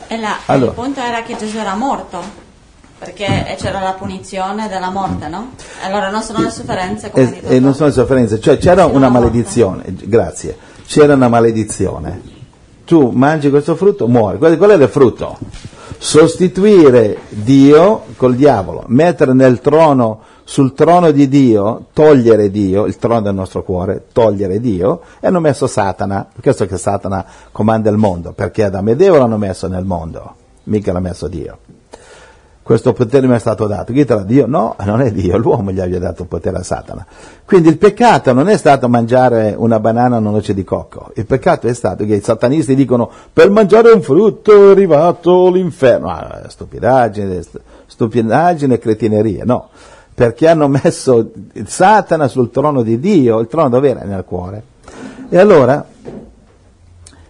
E 0.07 0.19
la- 0.19 0.37
Allora. 0.47 0.71
il 0.71 0.77
punto 0.77 0.99
era 0.99 1.21
che 1.21 1.35
Gesù 1.37 1.57
era 1.57 1.75
morto, 1.75 2.19
perché 2.97 3.55
c'era 3.59 3.79
la 3.79 3.93
punizione 3.93 4.67
della 4.67 4.89
morte, 4.89 5.27
no? 5.27 5.51
Allora 5.83 6.09
non 6.09 6.21
sono 6.23 6.39
le 6.41 6.49
sofferenze 6.49 7.11
come 7.11 7.41
E, 7.41 7.55
e 7.55 7.59
non 7.59 7.73
sono 7.75 7.87
le 7.87 7.93
sofferenze, 7.93 8.39
cioè 8.39 8.57
c'era 8.57 8.85
una 8.85 9.09
maledizione, 9.09 9.83
grazie, 10.03 10.57
c'era 10.87 11.13
una 11.13 11.29
maledizione. 11.29 12.21
Tu 12.85 13.11
mangi 13.11 13.49
questo 13.49 13.75
frutto, 13.75 14.07
muori. 14.07 14.37
Qual 14.37 14.57
è 14.57 14.73
il 14.73 14.89
frutto? 14.89 15.37
Sostituire 15.97 17.17
Dio 17.29 18.03
col 18.17 18.35
diavolo, 18.35 18.83
mettere 18.87 19.33
nel 19.33 19.59
trono, 19.61 20.21
sul 20.43 20.73
trono 20.73 21.11
di 21.11 21.27
Dio, 21.27 21.85
togliere 21.93 22.51
Dio, 22.51 22.85
il 22.85 22.97
trono 22.97 23.21
del 23.21 23.33
nostro 23.33 23.63
cuore, 23.63 24.05
togliere 24.11 24.59
Dio, 24.59 25.01
e 25.19 25.27
hanno 25.27 25.39
messo 25.39 25.67
Satana, 25.67 26.27
per 26.31 26.41
questo 26.41 26.65
che 26.65 26.77
Satana 26.77 27.25
comanda 27.51 27.89
il 27.89 27.97
mondo, 27.97 28.33
perché 28.33 28.63
Adamo 28.63 28.91
ed 28.91 29.01
Eva 29.01 29.19
l'hanno 29.19 29.37
messo 29.37 29.67
nel 29.67 29.85
mondo, 29.85 30.35
mica 30.63 30.91
l'ha 30.91 30.99
messo 30.99 31.27
Dio 31.27 31.57
questo 32.63 32.93
potere 32.93 33.27
mi 33.27 33.35
è 33.35 33.39
stato 33.39 33.67
dato. 33.67 33.91
Chi 33.91 34.05
te 34.05 34.15
l'ha 34.15 34.23
Dio? 34.23 34.47
No, 34.47 34.75
non 34.85 35.01
è 35.01 35.11
Dio, 35.11 35.37
l'uomo 35.37 35.71
gli 35.71 35.81
aveva 35.81 35.99
dato 35.99 36.23
potere 36.23 36.57
a 36.57 36.63
Satana. 36.63 37.05
Quindi 37.45 37.67
il 37.67 37.77
peccato 37.77 38.31
non 38.31 38.47
è 38.47 38.55
stato 38.57 38.87
mangiare 38.87 39.53
una 39.57 39.81
banana 39.81 40.15
o 40.15 40.19
una 40.19 40.29
noce 40.29 40.53
di 40.53 40.63
cocco, 40.63 41.11
il 41.15 41.25
peccato 41.25 41.67
è 41.67 41.73
stato 41.73 42.05
che 42.05 42.15
i 42.15 42.21
satanisti 42.21 42.73
dicono 42.73 43.11
per 43.31 43.49
mangiare 43.51 43.91
un 43.91 44.01
frutto 44.01 44.51
è 44.53 44.71
arrivato 44.71 45.49
l'inferno. 45.51 46.09
Ah, 46.09 46.43
stupidaggine, 46.47 47.41
st- 47.41 47.59
stupidaggine 47.85 48.75
e 48.75 48.79
cretinerie, 48.79 49.43
no. 49.43 49.69
Perché 50.15 50.47
hanno 50.47 50.67
messo 50.67 51.31
Satana 51.65 52.27
sul 52.27 52.49
trono 52.49 52.81
di 52.81 52.97
Dio, 52.99 53.39
il 53.39 53.47
trono 53.47 53.67
dove 53.69 53.89
era? 53.89 54.03
Nel 54.03 54.23
cuore. 54.23 54.63
E 55.27 55.37
allora 55.37 55.85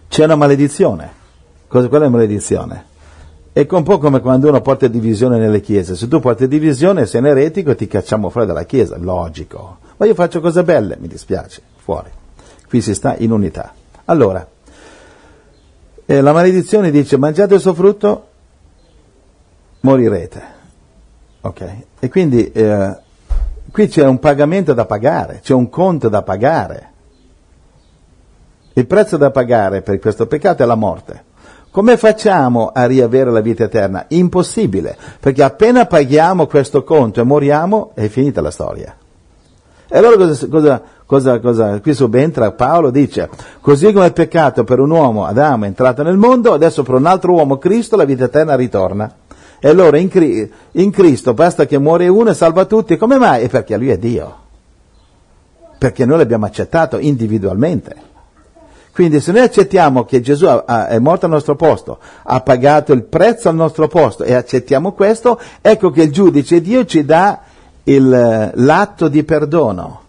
c'è 0.07 0.25
una 0.25 0.35
maledizione. 0.35 1.11
Cosa, 1.67 1.87
qual 1.87 2.01
è 2.01 2.03
la 2.03 2.09
maledizione? 2.11 2.91
È 3.53 3.67
un 3.69 3.83
po' 3.83 3.99
come 3.99 4.19
quando 4.19 4.49
uno 4.49 4.61
porta 4.61 4.87
divisione 4.87 5.37
nelle 5.37 5.61
chiese. 5.61 5.95
Se 5.95 6.07
tu 6.07 6.19
porti 6.19 6.47
divisione, 6.47 7.05
sei 7.05 7.21
un 7.21 7.27
eretico, 7.27 7.75
ti 7.75 7.85
cacciamo 7.85 8.31
fuori 8.31 8.47
dalla 8.47 8.63
chiesa, 8.63 8.97
logico. 8.97 9.77
Ma 9.97 10.07
io 10.07 10.15
faccio 10.15 10.41
cose 10.41 10.63
belle, 10.63 10.97
mi 10.99 11.07
dispiace, 11.07 11.61
fuori. 11.75 12.09
Qui 12.67 12.81
si 12.81 12.95
sta 12.95 13.15
in 13.15 13.31
unità. 13.31 13.71
Allora, 14.05 14.47
eh, 16.05 16.21
la 16.21 16.33
maledizione 16.33 16.89
dice 16.89 17.15
mangiate 17.17 17.53
il 17.53 17.59
suo 17.59 17.75
frutto, 17.75 18.27
morirete. 19.81 20.41
Ok? 21.41 21.75
E 21.99 22.09
quindi 22.09 22.51
eh, 22.51 22.97
qui 23.71 23.87
c'è 23.87 24.03
un 24.07 24.17
pagamento 24.17 24.73
da 24.73 24.85
pagare, 24.85 25.41
c'è 25.43 25.53
un 25.53 25.69
conto 25.69 26.09
da 26.09 26.23
pagare. 26.23 26.91
Il 28.73 28.87
prezzo 28.87 29.17
da 29.17 29.29
pagare 29.29 29.83
per 29.83 29.99
questo 29.99 30.25
peccato 30.25 30.63
è 30.63 30.65
la 30.65 30.73
morte. 30.73 31.31
Come 31.73 31.97
facciamo 31.97 32.69
a 32.71 32.85
riavere 32.85 33.31
la 33.31 33.41
vita 33.41 33.63
eterna? 33.63 34.05
Impossibile, 34.09 34.95
perché 35.19 35.41
appena 35.41 35.87
paghiamo 35.87 36.45
questo 36.45 36.83
conto 36.83 37.19
e 37.19 37.23
moriamo 37.23 37.93
è 37.95 38.09
finita 38.09 38.41
la 38.41 38.51
storia. 38.51 38.95
E 39.89 39.97
allora 39.97 40.15
cosa, 40.15 40.47
cosa, 40.47 40.81
cosa, 41.03 41.39
cosa 41.39 41.81
qui 41.81 41.95
subentra 41.95 42.51
Paolo 42.51 42.91
dice, 42.91 43.27
così 43.59 43.91
come 43.91 44.05
il 44.05 44.13
peccato 44.13 44.63
per 44.63 44.79
un 44.79 44.91
uomo, 44.91 45.25
Adamo, 45.25 45.63
è 45.63 45.67
entrato 45.67 46.03
nel 46.03 46.15
mondo, 46.15 46.53
adesso 46.53 46.83
per 46.83 46.93
un 46.93 47.07
altro 47.07 47.33
uomo, 47.33 47.57
Cristo, 47.57 47.95
la 47.95 48.05
vita 48.05 48.25
eterna 48.25 48.53
ritorna. 48.55 49.11
E 49.59 49.67
allora 49.67 49.97
in, 49.97 50.11
in 50.73 50.91
Cristo 50.91 51.33
basta 51.33 51.65
che 51.65 51.79
muore 51.79 52.07
uno 52.07 52.29
e 52.29 52.35
salva 52.35 52.65
tutti. 52.65 52.97
Come 52.97 53.17
mai? 53.17 53.45
È 53.45 53.49
perché 53.49 53.77
lui 53.77 53.89
è 53.89 53.97
Dio. 53.97 54.35
Perché 55.79 56.05
noi 56.05 56.19
l'abbiamo 56.19 56.45
accettato 56.45 56.99
individualmente. 56.99 58.12
Quindi 58.93 59.19
se 59.21 59.31
noi 59.31 59.41
accettiamo 59.41 60.05
che 60.05 60.21
Gesù 60.21 60.45
è 60.45 60.99
morto 60.99 61.25
al 61.25 61.31
nostro 61.31 61.55
posto, 61.55 61.97
ha 62.23 62.41
pagato 62.41 62.93
il 62.93 63.03
prezzo 63.03 63.49
al 63.49 63.55
nostro 63.55 63.87
posto 63.87 64.23
e 64.23 64.35
accettiamo 64.35 64.91
questo, 64.91 65.39
ecco 65.61 65.89
che 65.89 66.03
il 66.03 66.11
giudice 66.11 66.61
Dio 66.61 66.85
ci 66.85 67.03
dà 67.03 67.41
il, 67.85 68.13
eh, 68.13 68.51
l'atto 68.53 69.07
di 69.07 69.23
perdono. 69.23 70.01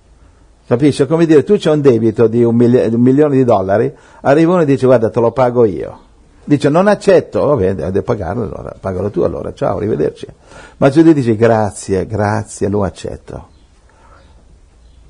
Capisci? 0.66 1.06
Come 1.06 1.24
dire, 1.24 1.44
tu 1.44 1.56
c'è 1.56 1.70
un 1.70 1.80
debito 1.80 2.26
di 2.26 2.44
un, 2.44 2.54
mili- 2.54 2.86
un 2.92 3.00
milione 3.00 3.36
di 3.36 3.44
dollari, 3.44 3.90
arriva 4.20 4.52
uno 4.52 4.62
e 4.62 4.66
dice 4.66 4.84
guarda 4.84 5.08
te 5.08 5.20
lo 5.20 5.32
pago 5.32 5.64
io. 5.64 6.00
Dice 6.44 6.68
non 6.68 6.86
accetto, 6.86 7.46
vabbè 7.46 7.74
devi 7.74 8.02
pagarlo 8.02 8.42
allora, 8.42 8.76
pagalo 8.78 9.08
tu 9.08 9.22
allora, 9.22 9.54
ciao, 9.54 9.78
arrivederci. 9.78 10.26
Ma 10.76 10.90
Gesù 10.90 11.10
dice 11.10 11.36
grazie, 11.36 12.06
grazie, 12.06 12.68
lo 12.68 12.82
accetto. 12.82 13.48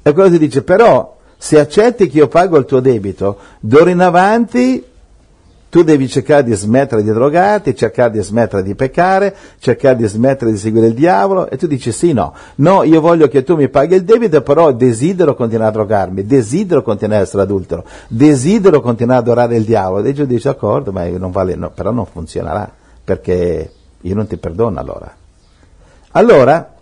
E 0.01 0.13
quello 0.13 0.31
ti 0.31 0.39
dice, 0.39 0.63
però, 0.63 1.17
se 1.45 1.61
accetti 1.61 2.09
che 2.09 2.17
io 2.17 2.29
pago 2.29 2.57
il 2.57 2.65
tuo 2.65 2.81
debito, 2.81 3.37
d'ora 3.61 3.91
in 3.91 4.01
avanti 4.01 4.83
tu 5.69 5.83
devi 5.83 6.09
cercare 6.09 6.43
di 6.43 6.55
smettere 6.55 7.03
di 7.03 7.13
drogarti, 7.13 7.77
cercare 7.77 8.13
di 8.13 8.23
smettere 8.23 8.63
di 8.63 8.75
peccare, 8.75 9.37
cercare 9.59 9.95
di 9.97 10.07
smettere 10.07 10.53
di 10.53 10.57
seguire 10.57 10.87
il 10.87 10.95
diavolo, 10.95 11.51
e 11.51 11.59
tu 11.59 11.67
dici 11.67 11.93
sì, 11.93 12.15
no, 12.15 12.33
no, 12.55 12.83
io 12.83 12.99
voglio 13.03 13.29
che 13.29 13.43
tu 13.43 13.57
mi 13.57 13.69
paghi 13.69 13.97
il 13.97 14.05
debito, 14.05 14.41
però 14.41 14.73
desidero 14.73 15.35
continuare 15.35 15.69
a 15.69 15.73
drogarmi, 15.75 16.25
desidero 16.25 16.83
continuare 16.83 17.21
a 17.21 17.25
essere 17.25 17.43
adultero, 17.43 17.85
desidero 18.09 18.81
continuare 18.81 19.21
ad 19.21 19.27
adorare 19.27 19.57
il 19.57 19.65
diavolo. 19.65 20.03
E 20.03 20.15
Gesù 20.15 20.27
dice, 20.27 20.49
d'accordo, 20.49 20.93
ma 20.93 21.07
non 21.09 21.31
vale, 21.31 21.57
no, 21.57 21.69
però 21.69 21.91
non 21.91 22.07
funzionerà, 22.07 22.73
perché 23.05 23.71
io 24.01 24.15
non 24.15 24.27
ti 24.27 24.39
perdono 24.39 24.81
allora. 24.81 25.15
Allora, 26.13 26.74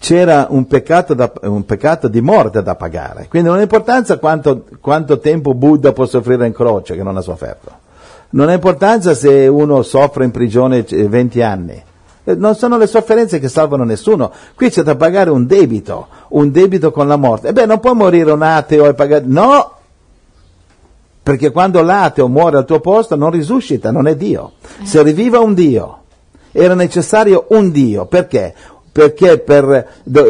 c'era 0.00 0.46
un 0.48 0.66
peccato, 0.66 1.12
da- 1.12 1.30
un 1.42 1.66
peccato 1.66 2.08
di 2.08 2.22
morte 2.22 2.62
da 2.62 2.74
pagare. 2.74 3.26
Quindi 3.28 3.48
non 3.50 3.58
ha 3.58 3.62
importanza 3.62 4.16
quanto, 4.18 4.64
quanto 4.80 5.18
tempo 5.18 5.52
Buddha 5.52 5.92
può 5.92 6.06
soffrire 6.06 6.46
in 6.46 6.54
croce, 6.54 6.96
che 6.96 7.02
non 7.02 7.18
ha 7.18 7.20
sofferto. 7.20 7.70
Non 8.30 8.48
ha 8.48 8.54
importanza 8.54 9.12
se 9.12 9.46
uno 9.46 9.82
soffre 9.82 10.24
in 10.24 10.30
prigione 10.30 10.86
eh, 10.86 11.06
20 11.06 11.42
anni. 11.42 11.82
Eh, 12.24 12.34
Non 12.34 12.54
sono 12.54 12.78
le 12.78 12.86
sofferenze 12.86 13.38
che 13.38 13.48
salvano 13.48 13.84
nessuno. 13.84 14.32
Qui 14.54 14.70
c'è 14.70 14.82
da 14.82 14.96
pagare 14.96 15.28
un 15.28 15.46
debito, 15.46 16.06
un 16.28 16.50
debito 16.50 16.92
con 16.92 17.06
la 17.06 17.16
morte. 17.16 17.48
E 17.48 17.52
beh, 17.52 17.66
non 17.66 17.78
può 17.78 17.92
morire 17.92 18.32
un 18.32 18.40
ateo 18.40 18.86
e 18.86 18.94
pagare... 18.94 19.24
No! 19.26 19.72
Perché 21.22 21.50
quando 21.50 21.82
l'ateo 21.82 22.26
muore 22.26 22.56
al 22.56 22.64
tuo 22.64 22.80
posto 22.80 23.16
non 23.16 23.30
risuscita, 23.30 23.90
non 23.90 24.06
è 24.06 24.16
Dio. 24.16 24.52
Se 24.82 25.02
riviva 25.02 25.40
un 25.40 25.52
Dio, 25.52 25.98
era 26.52 26.74
necessario 26.74 27.44
un 27.48 27.70
Dio. 27.70 28.06
Perché? 28.06 28.54
Perché 28.92 29.38
per, 29.38 29.86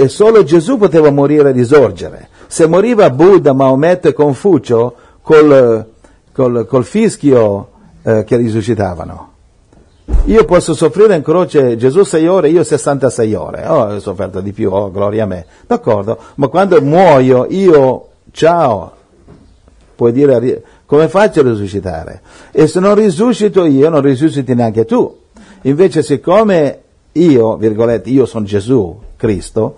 solo 0.07 0.43
Gesù 0.43 0.77
poteva 0.77 1.11
morire 1.11 1.51
e 1.51 1.53
risorgere. 1.53 2.29
Se 2.47 2.67
moriva 2.67 3.11
Buddha, 3.11 3.53
Maometto 3.53 4.09
e 4.09 4.13
Confucio 4.13 4.95
col, 5.23 5.87
col- 6.33 6.67
col 6.67 6.85
fischio 6.85 7.69
eh, 8.03 8.25
che 8.25 8.37
risuscitavano. 8.37 9.29
Io 10.25 10.45
posso 10.45 10.75
soffrire 10.75 11.15
in 11.15 11.23
croce 11.23 11.77
Gesù 11.77 12.03
6 12.03 12.27
ore, 12.27 12.49
io 12.49 12.63
66 12.63 13.35
ore. 13.35 13.67
Oh, 13.67 13.95
ho 13.95 13.99
sofferto 14.01 14.41
di 14.41 14.53
più, 14.53 14.71
oh, 14.71 14.91
gloria 14.91 15.23
a 15.23 15.27
me. 15.27 15.47
D'accordo, 15.67 16.19
ma 16.37 16.49
quando 16.49 16.81
muoio 16.83 17.47
io, 17.49 18.09
ciao, 18.33 18.93
puoi 19.95 20.13
dire 20.13 20.63
come 20.85 21.09
faccio 21.09 21.41
a 21.41 21.45
risuscitare? 21.45 22.21
E 22.51 22.67
se 22.67 22.81
non 22.81 22.97
risuscito 22.97 23.65
io, 23.65 23.89
non 23.89 24.03
risusciti 24.03 24.55
neanche 24.55 24.85
tu. 24.85 25.19
Invece 25.63 26.03
siccome 26.03 26.81
io, 27.13 27.57
virgolette, 27.57 28.11
io 28.11 28.27
sono 28.27 28.45
Gesù, 28.45 28.99
Cristo, 29.17 29.75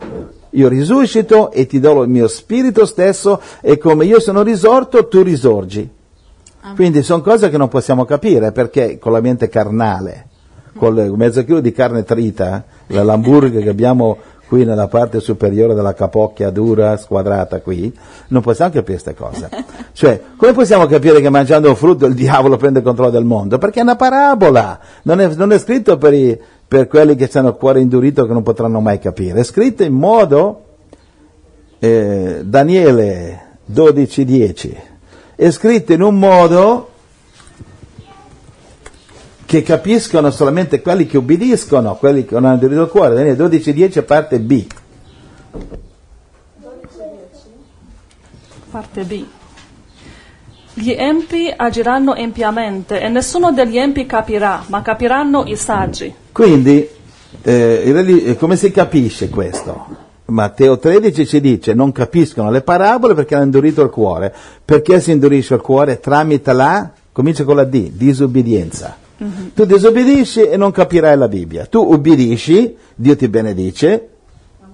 io 0.50 0.68
risuscito 0.68 1.50
e 1.50 1.66
ti 1.66 1.80
do 1.80 2.02
il 2.02 2.08
mio 2.08 2.28
spirito 2.28 2.84
stesso 2.84 3.40
e 3.60 3.78
come 3.78 4.04
io 4.04 4.20
sono 4.20 4.42
risorto 4.42 5.08
tu 5.08 5.22
risorgi. 5.22 5.88
Quindi 6.74 7.02
sono 7.02 7.22
cose 7.22 7.50
che 7.50 7.56
non 7.56 7.68
possiamo 7.68 8.04
capire 8.04 8.52
perché 8.52 8.98
con 8.98 9.12
la 9.12 9.20
mente 9.20 9.48
carnale, 9.48 10.28
con 10.76 10.96
il 10.98 11.12
mezzo 11.12 11.44
chilo 11.44 11.60
di 11.60 11.72
carne 11.72 12.04
trita, 12.04 12.64
la 12.88 13.02
l'hamburger 13.02 13.62
che 13.62 13.68
abbiamo 13.68 14.18
qui 14.46 14.66
nella 14.66 14.86
parte 14.86 15.18
superiore 15.20 15.72
della 15.72 15.94
capocchia 15.94 16.50
dura, 16.50 16.98
squadrata 16.98 17.62
qui, 17.62 17.90
non 18.28 18.42
possiamo 18.42 18.70
capire 18.70 19.00
queste 19.00 19.14
cose. 19.14 19.48
Cioè, 19.92 20.20
come 20.36 20.52
possiamo 20.52 20.84
capire 20.84 21.22
che 21.22 21.30
mangiando 21.30 21.70
un 21.70 21.74
frutto 21.74 22.04
il 22.04 22.14
diavolo 22.14 22.58
prende 22.58 22.80
il 22.80 22.84
controllo 22.84 23.10
del 23.10 23.24
mondo? 23.24 23.56
Perché 23.56 23.80
è 23.80 23.82
una 23.82 23.96
parabola, 23.96 24.78
non 25.04 25.20
è, 25.20 25.34
non 25.34 25.52
è 25.52 25.58
scritto 25.58 25.96
per, 25.96 26.12
i, 26.12 26.38
per 26.72 26.88
quelli 26.88 27.16
che 27.16 27.28
hanno 27.34 27.50
il 27.50 27.56
cuore 27.56 27.82
indurito 27.82 28.26
che 28.26 28.32
non 28.32 28.42
potranno 28.42 28.80
mai 28.80 28.98
capire, 28.98 29.40
è 29.40 29.44
scritto 29.44 29.82
in 29.82 29.92
modo, 29.92 30.64
eh, 31.78 32.40
Daniele 32.44 33.58
12.10, 33.70 34.76
è 35.34 35.50
scritto 35.50 35.92
in 35.92 36.00
un 36.00 36.18
modo 36.18 36.88
che 39.44 39.62
capiscono 39.62 40.30
solamente 40.30 40.80
quelli 40.80 41.04
che 41.04 41.18
obbediscono, 41.18 41.94
quelli 41.96 42.24
che 42.24 42.32
non 42.32 42.46
hanno 42.46 42.56
diritto 42.56 42.80
al 42.80 42.88
cuore. 42.88 43.16
Daniele 43.16 43.36
12.10 43.36 44.04
parte 44.06 44.40
B. 44.40 44.66
Parte 48.70 49.02
B. 49.02 49.24
Gli 50.74 50.94
empi 50.96 51.52
agiranno 51.54 52.14
empiamente 52.14 53.00
e 53.00 53.08
nessuno 53.08 53.52
degli 53.52 53.76
empi 53.76 54.06
capirà, 54.06 54.64
ma 54.68 54.80
capiranno 54.80 55.44
i 55.46 55.56
saggi. 55.56 56.12
Quindi, 56.32 56.88
eh, 57.42 57.82
eh, 57.84 58.36
come 58.36 58.56
si 58.56 58.70
capisce 58.70 59.28
questo? 59.28 59.86
Matteo 60.26 60.78
13 60.78 61.26
ci 61.26 61.40
dice 61.40 61.74
non 61.74 61.92
capiscono 61.92 62.50
le 62.50 62.62
parabole 62.62 63.12
perché 63.12 63.34
hanno 63.34 63.44
indurito 63.44 63.82
il 63.82 63.90
cuore. 63.90 64.34
Perché 64.64 65.00
si 65.00 65.10
indurisce 65.10 65.54
il 65.54 65.60
cuore? 65.60 66.00
Tramite 66.00 66.52
la, 66.54 66.90
comincia 67.12 67.44
con 67.44 67.56
la 67.56 67.64
D, 67.64 67.90
disobbedienza. 67.90 68.96
Tu 69.54 69.64
disobbedisci 69.64 70.42
e 70.42 70.56
non 70.56 70.72
capirai 70.72 71.16
la 71.16 71.28
Bibbia. 71.28 71.66
Tu 71.66 71.78
ubbidisci, 71.78 72.74
Dio 72.94 73.14
ti 73.14 73.28
benedice 73.28 74.08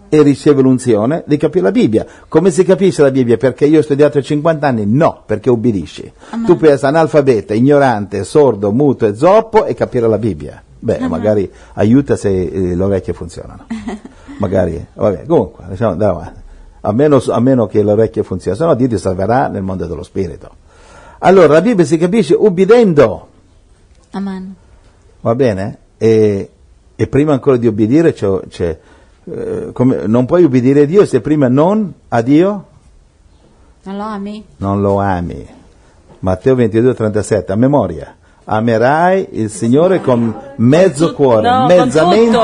e 0.08 0.22
ricevi 0.22 0.62
l'unzione 0.62 1.22
di 1.26 1.36
capire 1.36 1.64
la 1.64 1.70
Bibbia. 1.70 2.06
Come 2.28 2.50
si 2.50 2.64
capisce 2.64 3.02
la 3.02 3.10
Bibbia? 3.10 3.36
Perché 3.36 3.66
io 3.66 3.80
ho 3.80 3.82
studiato 3.82 4.20
50 4.20 4.66
anni? 4.66 4.84
No, 4.86 5.22
perché 5.24 5.50
ubbidisci. 5.50 6.10
Tu 6.46 6.56
puoi 6.56 6.70
essere 6.70 6.88
analfabeta, 6.88 7.54
ignorante, 7.54 8.24
sordo, 8.24 8.72
muto 8.72 9.06
e 9.06 9.14
zoppo 9.14 9.64
e 9.64 9.74
capire 9.74 10.08
la 10.08 10.18
Bibbia. 10.18 10.62
Beh, 10.80 11.08
magari 11.08 11.50
aiuta 11.74 12.16
se 12.16 12.30
eh, 12.30 12.76
le 12.76 12.82
orecchie 12.82 13.12
funzionano. 13.12 13.66
magari, 14.38 14.84
vabbè, 14.94 15.26
comunque, 15.26 15.64
diciamo, 15.68 16.02
avanti. 16.04 16.46
A 16.82 16.92
meno, 16.92 17.20
a 17.28 17.40
meno 17.40 17.66
che 17.66 17.82
le 17.82 17.92
orecchie 17.92 18.22
funzionino, 18.22 18.62
se 18.62 18.68
no 18.68 18.74
Dio 18.76 18.88
ti 18.88 18.98
salverà 18.98 19.48
nel 19.48 19.62
mondo 19.62 19.86
dello 19.86 20.04
spirito. 20.04 20.50
Allora, 21.18 21.54
la 21.54 21.60
Bibbia 21.60 21.84
si 21.84 21.98
capisce 21.98 22.34
ubbidendo. 22.34 23.26
Amen. 24.12 24.54
Va 25.20 25.34
bene? 25.34 25.78
E, 25.98 26.50
e 26.94 27.06
prima 27.08 27.32
ancora 27.32 27.56
di 27.56 27.66
obbedire 27.66 28.12
c'è, 28.12 28.40
c'è, 28.48 28.78
eh, 29.34 29.70
come- 29.72 30.06
non 30.06 30.26
puoi 30.26 30.44
obbedire 30.44 30.82
a 30.82 30.86
Dio 30.86 31.04
se 31.06 31.20
prima 31.20 31.48
non 31.48 31.92
a 32.08 32.20
Dio 32.22 32.64
Non 33.84 33.96
lo 33.96 34.02
ami? 34.02 34.44
non 34.58 34.80
lo 34.80 34.98
ami. 35.00 35.46
Matteo 36.20 36.54
22, 36.56 36.94
37, 36.94 37.52
a 37.52 37.56
memoria. 37.56 38.14
Amerai 38.50 39.28
il 39.32 39.50
Signore 39.50 40.00
con 40.00 40.34
mezzo 40.56 41.12
cuore, 41.12 41.48
no, 41.50 41.66
mezza 41.66 42.02
tutto. 42.02 42.14
mente 42.16 42.38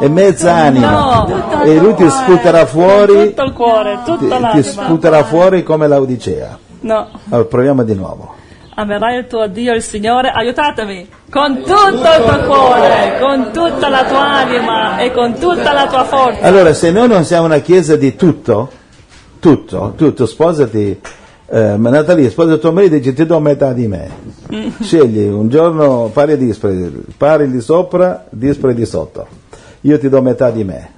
e 0.00 0.08
mezza 0.08 0.54
anima. 0.54 0.90
No. 1.26 1.62
e 1.64 1.78
lui 1.78 1.94
ti 1.94 2.08
sputerà 2.08 2.66
fuori, 2.66 3.28
Tutto 3.28 3.42
il 3.42 3.52
cuore, 3.52 3.98
ti, 4.04 4.12
tutta 4.12 4.36
ti 4.36 4.42
l'anima. 4.42 4.62
sputerà 4.62 5.24
fuori 5.24 5.62
come 5.62 5.88
l'Odicea. 5.88 6.58
No. 6.80 7.08
Allora, 7.30 7.48
proviamo 7.48 7.82
di 7.84 7.94
nuovo. 7.94 8.34
Amerai 8.78 9.20
il 9.20 9.26
tuo 9.26 9.46
Dio, 9.46 9.72
il 9.72 9.80
Signore, 9.80 10.28
aiutatemi, 10.28 11.08
con 11.30 11.62
tutto 11.62 11.72
il 11.72 12.24
tuo 12.26 12.38
cuore, 12.44 13.16
con 13.18 13.50
tutta 13.50 13.88
la 13.88 14.04
tua 14.04 14.20
anima 14.20 14.98
e 14.98 15.12
con 15.12 15.32
tutta 15.38 15.72
la 15.72 15.86
tua 15.86 16.04
forza. 16.04 16.42
Allora, 16.42 16.74
se 16.74 16.90
noi 16.90 17.08
non 17.08 17.24
siamo 17.24 17.46
una 17.46 17.60
chiesa 17.60 17.96
di 17.96 18.14
tutto, 18.16 18.70
tutto, 19.38 19.94
tutto, 19.96 20.26
sposati, 20.26 21.00
eh, 21.46 21.76
Natalia, 21.78 22.28
sposa 22.28 22.58
tuo 22.58 22.70
marito 22.72 22.96
e 22.96 22.98
dice 22.98 23.14
ti 23.14 23.24
do 23.24 23.40
metà 23.40 23.72
di 23.72 23.86
me. 23.86 24.10
Scegli 24.82 25.26
un 25.26 25.48
giorno 25.48 26.10
pari 26.12 26.32
e 26.32 26.36
dispari, 26.36 27.02
pari 27.16 27.50
di 27.50 27.62
sopra, 27.62 28.26
dispari 28.28 28.74
di 28.74 28.84
sotto. 28.84 29.26
Io 29.80 29.98
ti 29.98 30.10
do 30.10 30.20
metà 30.20 30.50
di 30.50 30.64
me. 30.64 30.95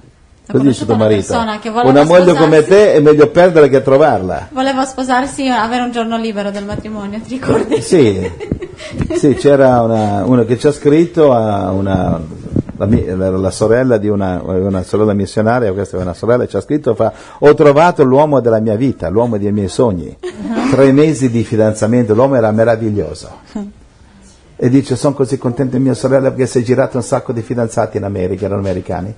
Ho 0.49 0.53
Così 0.53 0.65
dice 0.65 0.85
tuo 0.85 0.95
una 0.95 1.03
marito. 1.03 1.31
voleva 1.71 1.89
Una 1.89 2.03
moglie 2.05 2.33
come 2.33 2.63
te 2.65 2.93
è 2.93 2.99
meglio 3.01 3.29
perderla 3.29 3.67
che 3.67 3.83
trovarla. 3.83 4.47
Volevo 4.51 4.83
sposarsi 4.83 5.45
e 5.45 5.49
avere 5.49 5.83
un 5.83 5.91
giorno 5.91 6.17
libero 6.17 6.49
del 6.49 6.65
matrimonio, 6.65 7.19
ti 7.19 7.35
ricordi? 7.35 7.79
Sì, 7.83 8.19
sì, 9.15 9.35
c'era 9.35 9.81
una, 9.83 10.23
uno 10.25 10.45
che 10.45 10.57
ci 10.57 10.65
ha 10.65 10.71
scritto 10.71 11.33
a 11.33 11.69
una, 11.69 12.19
la, 12.77 12.87
la- 13.15 13.29
la 13.29 13.51
sorella 13.51 13.97
di 13.97 14.07
una, 14.07 14.41
una 14.43 14.81
sorella 14.81 15.13
missionaria, 15.13 15.71
questa 15.71 15.97
è 15.97 16.01
una 16.01 16.15
sorella, 16.15 16.47
ci 16.47 16.55
ha 16.55 16.61
scritto, 16.61 16.95
fa, 16.95 17.13
ho 17.37 17.53
trovato 17.53 18.03
l'uomo 18.03 18.39
della 18.39 18.59
mia 18.59 18.75
vita, 18.75 19.07
l'uomo 19.09 19.37
dei 19.37 19.51
miei 19.51 19.67
sogni. 19.67 20.17
Tre 20.71 20.91
mesi 20.91 21.29
di 21.29 21.43
fidanzamento, 21.43 22.15
l'uomo 22.15 22.33
era 22.37 22.49
meraviglioso. 22.49 23.29
E 24.55 24.67
dice, 24.69 24.95
sono 24.95 25.13
così 25.13 25.37
contento 25.37 25.77
di 25.77 25.83
mia 25.83 25.93
sorella 25.93 26.29
perché 26.31 26.47
si 26.47 26.57
è 26.57 26.61
girato 26.63 26.97
un 26.97 27.03
sacco 27.03 27.33
di 27.33 27.43
fidanzati 27.43 27.97
in 27.97 28.03
America, 28.03 28.45
erano 28.45 28.61
americani. 28.61 29.13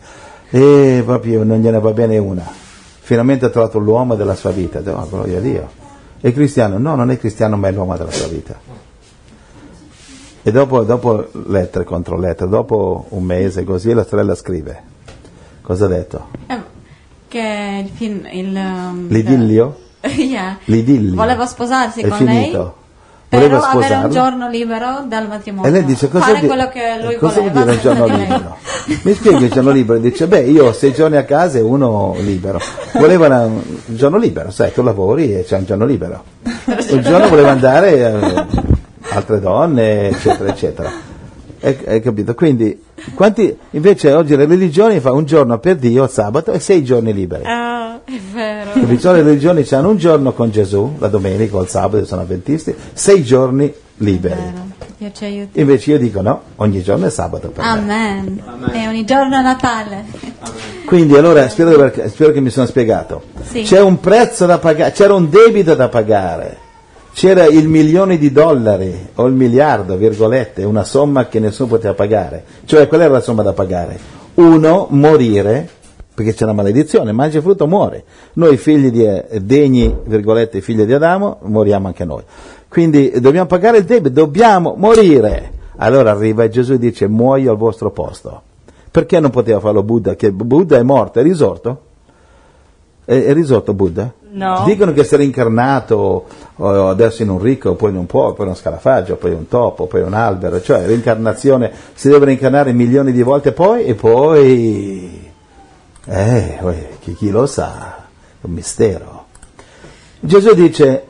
E 0.51 1.01
proprio 1.05 1.43
non 1.43 1.59
gliene 1.59 1.79
va 1.79 1.91
bene 1.91 2.17
una. 2.17 2.43
Finalmente 2.99 3.45
ha 3.45 3.49
trovato 3.49 3.79
l'uomo 3.79 4.15
della 4.15 4.35
sua 4.35 4.51
vita. 4.51 4.79
"Oh, 4.79 5.07
gloria 5.09 5.37
a 5.37 5.41
Dio. 5.41 5.69
È 6.19 6.31
cristiano? 6.33 6.77
No, 6.77 6.95
non 6.95 7.09
è 7.09 7.17
cristiano, 7.17 7.55
ma 7.57 7.69
è 7.69 7.71
l'uomo 7.71 7.95
della 7.97 8.11
sua 8.11 8.27
vita. 8.27 8.59
E 10.43 10.51
dopo, 10.51 10.83
dopo 10.83 11.27
lettere 11.47 11.83
contro 11.85 12.17
lettere, 12.17 12.49
dopo 12.49 13.05
un 13.09 13.23
mese 13.23 13.63
così, 13.63 13.93
la 13.93 14.05
sorella 14.05 14.35
scrive. 14.35 14.83
Cosa 15.61 15.85
ha 15.85 15.87
detto? 15.87 16.27
Eh, 16.47 16.59
Che 17.27 17.83
il 17.85 17.89
film... 17.89 18.27
Il, 18.31 18.55
um, 18.55 19.07
L'idillio? 19.07 19.77
Yeah. 20.17 20.57
L'idillio. 20.65 21.15
Voleva 21.15 21.45
sposarsi 21.45 22.01
È 22.01 22.07
con 22.07 22.17
finito. 22.17 22.33
lei, 22.57 22.71
Voleva 23.31 23.57
però 23.59 23.69
avere 23.69 23.83
sposarla. 23.85 24.05
un 24.07 24.11
giorno 24.11 24.49
libero 24.49 25.03
dal 25.07 25.27
matrimonio. 25.27 25.69
E 25.69 25.71
lei 25.73 25.85
dice 25.85 26.09
cosa, 26.09 26.25
Fare 26.25 26.39
di- 26.41 26.47
quello 26.47 26.67
che 26.69 26.99
lui 27.01 27.15
cosa 27.15 27.39
vuol 27.39 27.51
voleva. 27.51 27.71
dire 27.71 27.75
un 27.75 27.81
giorno 27.81 28.05
libero? 28.17 28.57
Mi 29.03 29.13
spieghi 29.13 29.43
il 29.45 29.51
giorno 29.51 29.69
libero? 29.71 29.99
Dice, 29.99 30.27
beh, 30.27 30.39
io 30.41 30.65
ho 30.67 30.73
sei 30.73 30.91
giorni 30.93 31.15
a 31.17 31.23
casa 31.23 31.57
e 31.57 31.61
uno 31.61 32.13
libero. 32.19 32.59
Voleva 32.93 33.27
una- 33.27 33.45
un 33.45 33.61
giorno 33.87 34.17
libero, 34.17 34.51
sai, 34.51 34.73
tu 34.73 34.83
lavori 34.83 35.33
e 35.33 35.43
c'è 35.45 35.57
un 35.57 35.65
giorno 35.65 35.85
libero. 35.85 36.23
Un 36.65 37.01
giorno 37.01 37.29
voleva 37.29 37.51
andare 37.51 37.95
eh, 37.97 38.45
altre 39.09 39.39
donne, 39.39 40.09
eccetera, 40.09 40.49
eccetera. 40.49 40.91
Hai, 41.63 41.77
hai 41.87 42.01
capito? 42.01 42.33
Quindi, 42.33 42.83
quanti, 43.13 43.55
invece 43.71 44.11
oggi 44.13 44.35
le 44.35 44.45
religioni 44.45 44.99
fa 44.99 45.11
un 45.13 45.25
giorno 45.25 45.57
per 45.59 45.75
Dio, 45.77 46.03
il 46.03 46.09
sabato, 46.09 46.51
e 46.51 46.59
sei 46.59 46.83
giorni 46.83 47.13
liberi. 47.13 47.43
Ah, 47.45 47.70
è 48.81 48.85
vero. 48.85 48.99
Capisci? 48.99 49.07
Le 49.07 49.21
religioni 49.21 49.67
hanno 49.71 49.89
un 49.89 49.97
giorno 49.97 50.33
con 50.33 50.51
Gesù, 50.51 50.95
la 50.99 51.07
domenica 51.07 51.57
o 51.57 51.61
il 51.61 51.67
sabato, 51.67 52.05
sono 52.05 52.21
avventisti, 52.21 52.75
sei 52.93 53.23
giorni 53.23 53.73
liberi. 53.97 54.69
Aiuti. 55.21 55.59
Invece 55.59 55.91
io 55.91 55.97
dico 55.97 56.21
no, 56.21 56.41
ogni 56.57 56.83
giorno 56.83 57.07
è 57.07 57.09
sabato 57.09 57.49
per 57.49 57.63
me. 57.63 57.69
Amen. 57.71 58.43
E 58.71 58.87
ogni 58.87 59.03
giorno 59.03 59.35
è 59.35 59.41
Natale. 59.41 60.05
Quindi 60.85 61.17
allora 61.17 61.49
spero, 61.49 61.91
spero 62.07 62.31
che 62.31 62.39
mi 62.39 62.51
sono 62.51 62.67
spiegato. 62.67 63.23
Sì. 63.49 63.63
C'è 63.63 63.81
un 63.81 63.99
prezzo 63.99 64.45
da 64.45 64.59
pagare, 64.59 64.91
c'era 64.91 65.15
un 65.15 65.27
debito 65.27 65.73
da 65.73 65.89
pagare, 65.89 66.57
c'era 67.13 67.45
il 67.45 67.67
milione 67.67 68.19
di 68.19 68.31
dollari 68.31 69.07
o 69.15 69.25
il 69.25 69.33
miliardo, 69.33 69.95
virgolette, 69.95 70.63
una 70.63 70.83
somma 70.83 71.27
che 71.27 71.39
nessuno 71.39 71.69
poteva 71.69 71.95
pagare. 71.95 72.43
Cioè 72.65 72.87
qual 72.87 73.01
era 73.01 73.13
la 73.13 73.21
somma 73.21 73.41
da 73.41 73.53
pagare? 73.53 73.97
Uno, 74.35 74.85
morire, 74.91 75.67
perché 76.21 76.33
c'è 76.33 76.43
una 76.43 76.53
maledizione, 76.53 77.11
mangia 77.11 77.37
il 77.37 77.43
frutto, 77.43 77.67
muore. 77.67 78.03
Noi 78.33 78.57
figli 78.57 78.91
di, 78.91 79.05
degni, 79.41 79.93
virgolette, 80.03 80.61
figli 80.61 80.83
di 80.83 80.93
Adamo, 80.93 81.39
moriamo 81.41 81.87
anche 81.87 82.05
noi. 82.05 82.23
Quindi 82.69 83.19
dobbiamo 83.19 83.47
pagare 83.47 83.79
il 83.79 83.83
debito, 83.83 84.13
dobbiamo 84.13 84.75
morire. 84.77 85.59
Allora 85.77 86.11
arriva 86.11 86.47
Gesù 86.47 86.73
e 86.73 86.77
dice 86.77 87.07
muoio 87.07 87.51
al 87.51 87.57
vostro 87.57 87.89
posto. 87.89 88.41
Perché 88.91 89.19
non 89.19 89.31
poteva 89.31 89.59
farlo 89.59 89.83
Buddha? 89.83 90.15
Che 90.15 90.31
Buddha 90.31 90.77
è 90.77 90.83
morto, 90.83 91.19
è 91.19 91.23
risorto? 91.23 91.81
È, 93.03 93.23
è 93.23 93.33
risorto 93.33 93.73
Buddha? 93.73 94.13
No. 94.33 94.63
Dicono 94.65 94.93
che 94.93 95.03
si 95.03 95.15
è 95.15 95.17
reincarnato 95.17 96.25
oh, 96.55 96.87
adesso 96.87 97.23
in 97.23 97.29
un 97.29 97.41
ricco, 97.41 97.73
poi 97.75 97.89
in 97.89 97.97
un 97.97 98.05
po', 98.05 98.33
poi 98.33 98.45
in 98.45 98.51
uno 98.51 98.55
scarafaggio, 98.55 99.15
poi 99.15 99.31
un 99.31 99.47
topo, 99.47 99.87
poi 99.87 100.01
un 100.01 100.13
albero, 100.13 100.61
cioè 100.61 100.85
reincarnazione, 100.85 101.71
si 101.93 102.09
deve 102.09 102.25
reincarnare 102.25 102.71
milioni 102.73 103.11
di 103.11 103.23
volte 103.23 103.51
poi 103.53 103.85
e 103.85 103.95
poi... 103.95 105.20
Eh, 106.05 106.57
chi, 106.99 107.13
chi 107.15 107.29
lo 107.29 107.45
sa, 107.45 107.95
è 108.41 108.45
un 108.45 108.51
mistero. 108.53 109.25
Gesù 110.19 110.53
dice, 110.53 111.03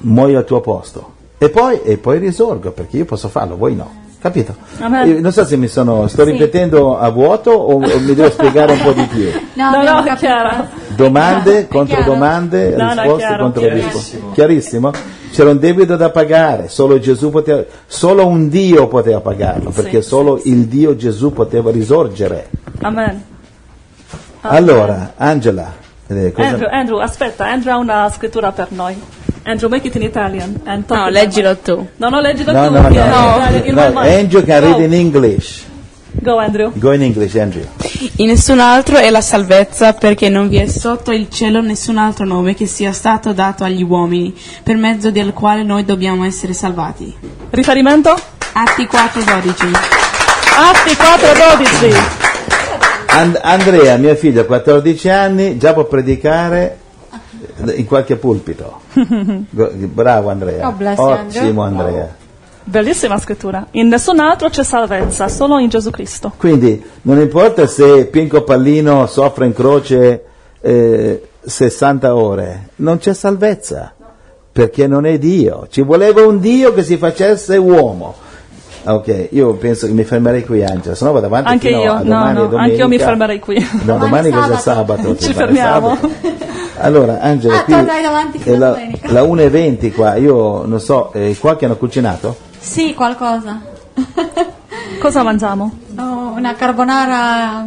muoio 0.00 0.38
al 0.38 0.44
tuo 0.44 0.60
posto, 0.60 1.12
e 1.38 1.48
poi, 1.50 1.80
e 1.82 1.98
poi 1.98 2.18
risorgo, 2.18 2.70
perché 2.72 2.98
io 2.98 3.04
posso 3.04 3.28
farlo, 3.28 3.56
voi 3.56 3.74
no. 3.74 4.00
capito? 4.20 4.54
Amen. 4.80 5.08
Io 5.08 5.20
non 5.20 5.32
so 5.32 5.44
se 5.44 5.56
mi 5.56 5.66
sono, 5.68 6.06
sto 6.06 6.22
ripetendo 6.24 6.96
a 6.98 7.08
vuoto 7.10 7.50
o, 7.50 7.74
o 7.74 7.98
mi 7.98 8.14
devo 8.14 8.30
spiegare 8.30 8.72
un 8.72 8.80
po' 8.82 8.92
di 8.92 9.04
più. 9.06 9.28
No, 9.54 9.70
No, 9.82 10.00
no, 10.02 10.14
chiaro. 10.16 10.66
Domande 10.96 11.60
È 11.60 11.68
contro 11.68 11.96
chiaro. 11.96 12.12
domande, 12.12 12.70
No, 12.76 12.84
no, 12.94 13.02
risposte 13.02 13.26
chiaro. 13.26 13.42
contro 13.42 13.68
risposte. 13.68 14.20
Chiarissimo? 14.32 14.90
C'era 15.30 15.50
un 15.50 15.58
debito 15.58 15.96
da 15.96 16.10
pagare, 16.10 16.68
solo 16.68 16.98
Gesù 16.98 17.30
poteva, 17.30 17.64
solo 17.86 18.26
un 18.26 18.48
Dio 18.48 18.86
poteva 18.88 19.20
pagarlo, 19.20 19.70
perché 19.70 20.02
Sì, 20.02 20.08
solo 20.08 20.40
il 20.44 20.66
Dio 20.66 20.94
Gesù 20.96 21.32
poteva 21.32 21.70
risorgere. 21.70 22.48
Amen. 22.80 23.24
Allora, 24.42 25.14
Angela, 25.16 25.72
eh, 26.08 26.32
cosa- 26.32 26.48
Andrew, 26.48 26.68
Andrew, 26.70 26.98
aspetta, 26.98 27.46
Andrew 27.46 27.72
ha 27.72 27.76
una 27.76 28.10
scrittura 28.10 28.52
per 28.52 28.68
noi. 28.70 29.00
Andrew, 29.44 29.68
make 29.68 29.86
it 29.88 29.94
in 29.94 30.02
Italian. 30.02 30.60
and 30.64 30.84
No, 30.88 31.08
leggilo 31.08 31.56
tu. 31.56 31.88
No, 31.96 32.08
no, 32.08 32.20
leggilo 32.20 32.52
no, 32.52 32.66
tu. 32.66 32.72
no, 32.74 32.80
no, 32.80 32.88
no, 32.88 33.46
no, 33.72 33.90
mind. 33.92 33.96
Andrew 33.96 34.44
can 34.44 34.60
read 34.62 34.80
in 34.80 34.92
English. 34.92 35.64
Go, 36.12 36.38
Andrew. 36.38 36.70
Go 36.74 36.92
in 36.92 37.02
English, 37.02 37.34
Andrew. 37.36 37.64
In 38.16 38.26
nessun 38.26 38.60
altro 38.60 38.98
è 38.98 39.10
la 39.10 39.20
salvezza, 39.20 39.94
perché 39.94 40.28
non 40.28 40.48
vi 40.48 40.58
è 40.58 40.66
sotto 40.66 41.10
il 41.10 41.28
cielo 41.30 41.60
nessun 41.60 41.96
altro 41.96 42.24
nome 42.24 42.54
che 42.54 42.66
sia 42.66 42.92
stato 42.92 43.32
dato 43.32 43.64
agli 43.64 43.82
uomini, 43.82 44.32
per 44.62 44.76
mezzo 44.76 45.10
del 45.10 45.32
quale 45.32 45.62
noi 45.62 45.84
dobbiamo 45.84 46.24
essere 46.24 46.52
salvati. 46.52 47.12
Riferimento? 47.50 48.10
Atti 48.52 48.86
4:12. 48.86 49.72
Atti 50.54 50.94
4.12. 50.94 52.41
And- 53.14 53.38
Andrea, 53.42 53.96
mio 53.98 54.14
figlio, 54.14 54.46
14 54.46 55.08
anni, 55.08 55.58
già 55.58 55.72
può 55.74 55.84
predicare 55.84 56.78
in 57.74 57.84
qualche 57.86 58.16
pulpito. 58.16 58.80
Bravo 59.50 60.30
Andrea. 60.30 60.70
Bless 60.70 60.98
you, 60.98 61.08
Ottimo 61.08 61.62
Andrea. 61.62 62.20
Bellissima 62.64 63.18
scrittura. 63.18 63.66
In 63.72 63.88
nessun 63.88 64.20
altro 64.20 64.48
c'è 64.48 64.62
salvezza, 64.62 65.28
solo 65.28 65.58
in 65.58 65.68
Gesù 65.68 65.90
Cristo. 65.90 66.32
Quindi 66.36 66.82
non 67.02 67.18
importa 67.20 67.66
se 67.66 68.06
Pinco 68.06 68.44
Pallino 68.44 69.06
soffre 69.06 69.46
in 69.46 69.52
croce 69.52 70.24
eh, 70.60 71.28
60 71.44 72.14
ore, 72.14 72.68
non 72.76 72.98
c'è 72.98 73.12
salvezza, 73.14 73.92
perché 74.52 74.86
non 74.86 75.04
è 75.06 75.18
Dio. 75.18 75.66
Ci 75.68 75.82
voleva 75.82 76.24
un 76.24 76.38
Dio 76.38 76.72
che 76.72 76.84
si 76.84 76.96
facesse 76.96 77.56
uomo. 77.56 78.14
Ok, 78.84 79.28
io 79.30 79.54
penso 79.54 79.86
che 79.86 79.92
mi 79.92 80.02
fermerei 80.04 80.44
qui 80.44 80.64
Angela, 80.64 80.94
se 80.96 81.04
no 81.04 81.12
vado 81.12 81.26
avanti 81.26 81.48
Anche 81.50 81.68
fino 81.68 81.82
io, 81.82 81.92
a 81.92 81.98
no, 81.98 82.02
domani 82.04 82.32
no, 82.34 82.40
domenica. 82.46 82.62
anche 82.62 82.74
io 82.76 82.88
mi 82.88 82.98
fermerei 82.98 83.38
qui. 83.38 83.68
No, 83.84 83.96
domani 83.98 84.30
Domani 84.30 84.30
cosa 84.30 84.58
sabato. 84.58 85.02
sabato? 85.02 85.16
Ci 85.18 85.32
fermiamo. 85.32 85.94
sabato. 85.96 86.10
Allora, 86.78 87.20
Angela, 87.20 87.58
Ah, 87.58 87.62
qui 87.62 87.74
è 88.42 88.56
la, 88.56 88.70
la 89.02 89.22
1.20 89.22 89.92
qua, 89.94 90.16
io 90.16 90.64
non 90.66 90.80
so, 90.80 91.12
eh, 91.12 91.36
qua 91.38 91.56
che 91.56 91.66
hanno 91.66 91.76
cucinato? 91.76 92.36
Sì, 92.58 92.92
qualcosa. 92.94 93.60
Cosa 95.00 95.22
mangiamo? 95.22 95.70
Oh, 95.96 96.32
una 96.36 96.54
carbonara 96.54 97.66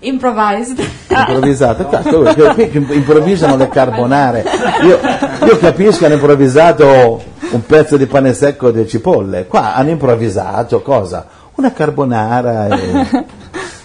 improvised. 0.00 0.78
improvvisato, 1.08 1.86
cazzo, 1.88 2.20
qui 2.54 2.70
qui 2.70 2.96
improvvisano 2.96 3.56
le 3.56 3.68
carbonare. 3.68 4.44
Io, 4.84 4.98
io 5.46 5.58
capisco 5.58 5.98
che 5.98 6.04
hanno 6.06 6.14
improvvisato 6.14 7.22
un 7.52 7.66
pezzo 7.66 7.96
di 7.96 8.06
pane 8.06 8.32
secco 8.34 8.68
e 8.68 8.72
di 8.72 8.88
cipolle, 8.88 9.46
qua 9.46 9.74
hanno 9.74 9.90
improvvisato 9.90 10.80
cosa? 10.82 11.26
Una 11.54 11.72
carbonara 11.72 12.68
e, 12.68 13.24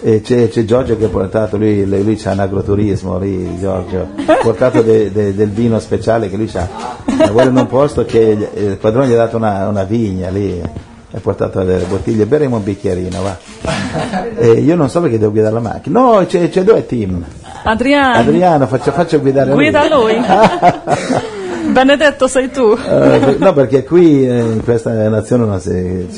e 0.00 0.20
c'è, 0.22 0.48
c'è 0.48 0.64
Giorgio 0.64 0.96
che 0.96 1.04
ha 1.04 1.08
portato, 1.08 1.58
lui, 1.58 1.84
lui, 1.86 2.02
lui 2.02 2.16
c'ha 2.16 2.32
un 2.32 2.40
agroturismo, 2.40 3.18
lì 3.18 3.58
Giorgio, 3.58 4.08
ha 4.26 4.38
portato 4.42 4.80
de- 4.80 5.12
de- 5.12 5.34
del 5.34 5.50
vino 5.50 5.78
speciale 5.78 6.30
che 6.30 6.36
lui 6.36 6.46
c'ha, 6.46 6.66
vuole 7.30 7.50
in 7.50 7.56
un 7.56 7.66
posto 7.66 8.04
che 8.04 8.50
il 8.54 8.76
padrone 8.80 9.08
gli 9.08 9.12
ha 9.12 9.16
dato 9.16 9.36
una, 9.36 9.68
una 9.68 9.84
vigna 9.84 10.30
lì, 10.30 10.60
ha 11.10 11.20
portato 11.20 11.62
delle 11.62 11.84
bottiglie, 11.84 12.24
beremo 12.26 12.56
un 12.56 12.64
bicchierino, 12.64 13.22
va. 13.22 13.36
E 14.38 14.52
io 14.52 14.76
non 14.76 14.88
so 14.88 15.00
perché 15.00 15.18
devo 15.18 15.32
guidare 15.32 15.54
la 15.54 15.60
macchina, 15.60 15.98
no, 15.98 16.24
c'è, 16.26 16.48
c'è 16.48 16.62
due 16.62 16.86
team. 16.86 17.24
Adriano. 17.64 18.18
Adriano, 18.18 18.66
faccio, 18.66 18.92
faccio 18.92 19.20
guidare 19.20 19.50
Guida 19.52 19.88
lui. 19.88 20.14
Benedetto 21.84 22.26
sei 22.26 22.50
tu. 22.50 22.76
Eh, 22.76 23.36
no, 23.38 23.52
perché 23.52 23.84
qui 23.84 24.26
eh, 24.28 24.40
in 24.40 24.64
questa 24.64 24.90
nazione 25.08 25.44
non 25.44 25.60
si, 25.60 26.08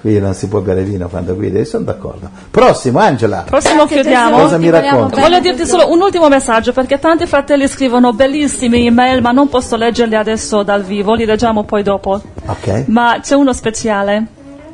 qui 0.00 0.18
non 0.18 0.32
si 0.32 0.48
può 0.48 0.60
bere 0.60 0.84
vino 0.84 1.06
quando 1.08 1.34
guidi, 1.34 1.66
sono 1.66 1.84
d'accordo. 1.84 2.30
Prossimo, 2.50 2.98
Angela. 3.00 3.44
Prossimo 3.46 3.84
Grazie, 3.84 4.00
chiudiamo. 4.00 4.38
Cosa 4.38 4.56
mi 4.56 4.70
racconti? 4.70 5.20
Voglio 5.20 5.40
dirti 5.40 5.66
solo 5.66 5.92
un 5.92 6.00
ultimo 6.00 6.28
messaggio 6.28 6.72
perché 6.72 6.98
tanti 6.98 7.26
fratelli 7.26 7.68
scrivono 7.68 8.14
bellissime 8.14 8.78
email 8.78 9.20
ma 9.20 9.32
non 9.32 9.50
posso 9.50 9.76
leggerli 9.76 10.14
adesso 10.14 10.62
dal 10.62 10.82
vivo, 10.82 11.12
li 11.14 11.26
leggiamo 11.26 11.64
poi 11.64 11.82
dopo. 11.82 12.18
Ok. 12.46 12.84
Ma 12.86 13.18
c'è 13.20 13.34
uno 13.34 13.52
speciale. 13.52 14.26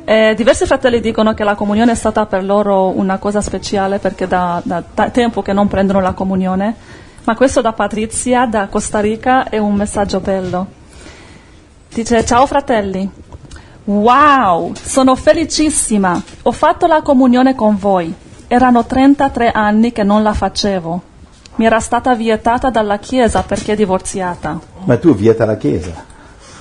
Eh, 0.05 0.33
diversi 0.37 0.65
fratelli 0.65 1.01
dicono 1.01 1.33
che 1.33 1.43
la 1.43 1.55
comunione 1.55 1.91
è 1.91 1.95
stata 1.95 2.25
per 2.25 2.45
loro 2.45 2.97
una 2.97 3.17
cosa 3.17 3.41
speciale 3.41 3.99
perché 3.99 4.25
da, 4.25 4.61
da- 4.63 4.83
da 4.93 5.09
tempo 5.09 5.41
che 5.41 5.51
non 5.51 5.67
prendono 5.67 5.99
la 5.99 6.13
comunione. 6.13 6.75
Ma 7.25 7.35
questo 7.35 7.61
da 7.61 7.71
Patrizia, 7.71 8.45
da 8.45 8.67
Costa 8.67 8.99
Rica, 8.99 9.47
è 9.47 9.57
un 9.57 9.75
messaggio 9.75 10.19
bello. 10.19 10.67
Dice, 11.93 12.25
ciao 12.25 12.45
fratelli, 12.45 13.09
wow, 13.85 14.73
sono 14.75 15.15
felicissima, 15.15 16.21
ho 16.41 16.51
fatto 16.51 16.85
la 16.85 17.01
comunione 17.01 17.55
con 17.55 17.77
voi. 17.77 18.13
Erano 18.47 18.85
33 18.85 19.51
anni 19.51 19.93
che 19.93 20.03
non 20.03 20.21
la 20.21 20.33
facevo. 20.33 21.01
Mi 21.55 21.65
era 21.65 21.79
stata 21.79 22.13
vietata 22.13 22.69
dalla 22.69 22.97
Chiesa 22.97 23.41
perché 23.43 23.75
divorziata. 23.75 24.59
Ma 24.83 24.97
tu 24.97 25.15
vieta 25.15 25.45
la 25.45 25.55
Chiesa. 25.55 26.11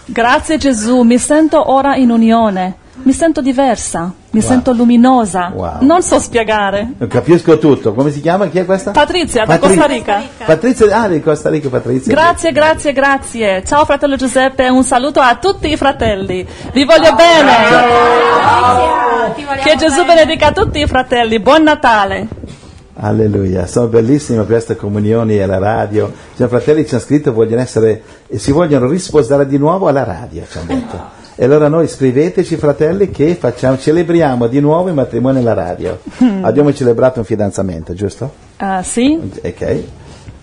Grazie 0.04 0.58
Gesù, 0.58 1.02
mi 1.02 1.16
sento 1.18 1.70
ora 1.72 1.94
in 1.96 2.10
unione, 2.10 2.74
mi 3.04 3.12
sento 3.12 3.40
diversa, 3.40 4.12
mi 4.30 4.40
Wow. 4.40 4.48
sento 4.48 4.72
luminosa. 4.72 5.52
Wow. 5.54 5.76
Non 5.80 6.02
so 6.02 6.18
spiegare. 6.18 6.92
Capisco 7.08 7.56
tutto. 7.58 7.94
Come 7.94 8.10
si 8.10 8.20
chiama? 8.20 8.48
Chi 8.48 8.58
è 8.58 8.64
questa? 8.64 8.90
Patrizia, 8.90 9.44
da 9.44 9.58
Patri- 9.58 9.76
Costa 9.76 9.86
Rica. 9.92 10.22
Patrizia, 10.44 11.00
ah, 11.02 11.08
di 11.08 11.20
Costa 11.20 11.48
Rica, 11.50 11.68
Patrizia. 11.68 12.12
Grazie, 12.12 12.52
grazie, 12.52 12.92
grazie. 12.92 13.62
Ciao 13.64 13.84
fratello 13.84 14.16
Giuseppe, 14.16 14.68
un 14.68 14.82
saluto 14.82 15.20
a 15.20 15.36
tutti 15.36 15.70
i 15.70 15.76
fratelli. 15.76 16.46
Vi 16.72 16.84
voglio 16.84 17.14
bene. 17.14 17.52
Ti 19.34 19.44
vogliamo 19.44 19.62
Che 19.62 19.76
Gesù 19.76 20.02
bene. 20.04 20.14
benedica 20.24 20.50
tutti 20.52 20.80
i 20.80 20.86
fratelli. 20.86 21.38
Buon 21.38 21.62
Natale. 21.62 22.26
Alleluia, 23.04 23.66
sono 23.66 23.88
bellissime 23.88 24.44
queste 24.46 24.76
comunioni 24.76 25.40
alla 25.40 25.58
radio. 25.58 26.12
C'è 26.36 26.46
fratelli 26.46 26.82
che 26.82 26.88
ci 26.88 26.94
hanno 26.94 27.02
scritto 27.02 27.32
vogliono 27.32 27.60
essere, 27.60 28.02
e 28.28 28.38
si 28.38 28.52
vogliono 28.52 28.88
risposare 28.88 29.48
di 29.48 29.58
nuovo 29.58 29.88
alla 29.88 30.04
radio, 30.04 30.44
ci 30.48 30.58
hanno 30.58 30.66
detto. 30.68 31.20
E 31.34 31.44
allora 31.44 31.66
noi 31.66 31.88
scriveteci 31.88 32.56
fratelli 32.56 33.10
che 33.10 33.34
facciamo, 33.34 33.76
celebriamo 33.76 34.46
di 34.46 34.60
nuovo 34.60 34.86
il 34.86 34.94
matrimonio 34.94 35.40
alla 35.40 35.52
radio. 35.52 35.98
Abbiamo 36.42 36.72
celebrato 36.72 37.18
un 37.18 37.24
fidanzamento, 37.24 37.92
giusto? 37.92 38.32
Ah, 38.58 38.84
sì. 38.84 39.18
Ok. 39.42 39.82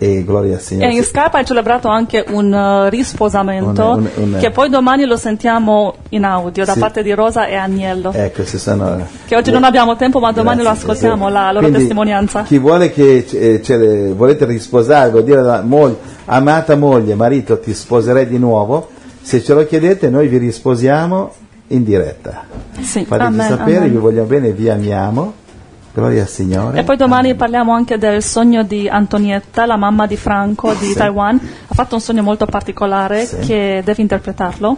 E 0.01 0.23
gloria 0.23 0.55
al 0.55 0.61
Signore. 0.61 0.91
E 0.91 0.95
in 0.95 1.03
Skype 1.03 1.35
hai 1.37 1.43
celebrato 1.45 1.89
anche 1.89 2.23
un 2.29 2.53
uh, 2.53 2.87
risposamento 2.87 3.81
Un- 3.97 4.09
un- 4.15 4.33
un- 4.33 4.37
che 4.39 4.49
poi 4.49 4.69
domani 4.69 5.03
lo 5.05 5.17
sentiamo 5.17 5.95
in 6.09 6.23
audio 6.23 6.63
da 6.63 6.71
Sì. 6.71 6.79
parte 6.79 7.03
di 7.03 7.11
Rosa 7.11 7.47
e 7.47 7.55
Agnello. 7.55 8.13
Ecco, 8.13 8.45
sono... 8.45 9.05
Che 9.25 9.35
oggi 9.35 9.51
non 9.51 9.65
abbiamo 9.65 9.97
tempo, 9.97 10.19
ma 10.19 10.31
domani 10.31 10.59
lo 10.59 10.69
Grazie, 10.69 10.81
ascoltiamo, 10.83 11.25
Gesù. 11.25 11.33
la 11.33 11.47
loro 11.51 11.59
Quindi, 11.65 11.79
testimonianza. 11.79 12.43
Chi 12.43 12.57
vuole 12.59 12.91
che 12.93 13.25
eh, 13.29 13.61
ce- 13.61 14.13
volete 14.13 14.45
risposare, 14.45 15.09
vuol 15.11 15.23
dire 15.25 15.61
moglie, 15.63 15.97
amata 16.25 16.77
moglie, 16.77 17.15
marito, 17.15 17.59
ti 17.59 17.73
sposerei 17.73 18.25
di 18.25 18.37
nuovo. 18.37 18.87
Se 19.21 19.43
ce 19.43 19.53
lo 19.53 19.65
chiedete, 19.65 20.09
noi 20.09 20.29
vi 20.29 20.37
risposiamo 20.37 21.33
in 21.67 21.83
diretta. 21.83 22.43
Sì. 22.79 23.03
Fateci 23.03 23.27
Amen, 23.27 23.47
sapere, 23.49 23.77
amen. 23.79 23.91
vi 23.91 23.97
vogliamo 23.97 24.27
bene, 24.27 24.51
vi 24.53 24.69
amiamo. 24.69 25.33
Gloria 25.93 26.21
al 26.21 26.27
Signore. 26.27 26.79
E 26.79 26.83
poi 26.83 26.95
domani 26.97 27.35
parliamo 27.35 27.73
anche 27.73 27.97
del 27.97 28.21
sogno 28.21 28.63
di 28.63 28.87
Antonietta, 28.87 29.65
la 29.65 29.75
mamma 29.75 30.05
di 30.05 30.15
Franco 30.17 30.73
di 30.73 30.85
Sì. 30.87 30.93
Taiwan. 30.95 31.39
Ha 31.67 31.73
fatto 31.73 31.95
un 31.95 32.01
sogno 32.01 32.21
molto 32.23 32.45
particolare 32.45 33.25
Sì. 33.25 33.37
che 33.39 33.81
devi 33.83 34.01
interpretarlo. 34.01 34.77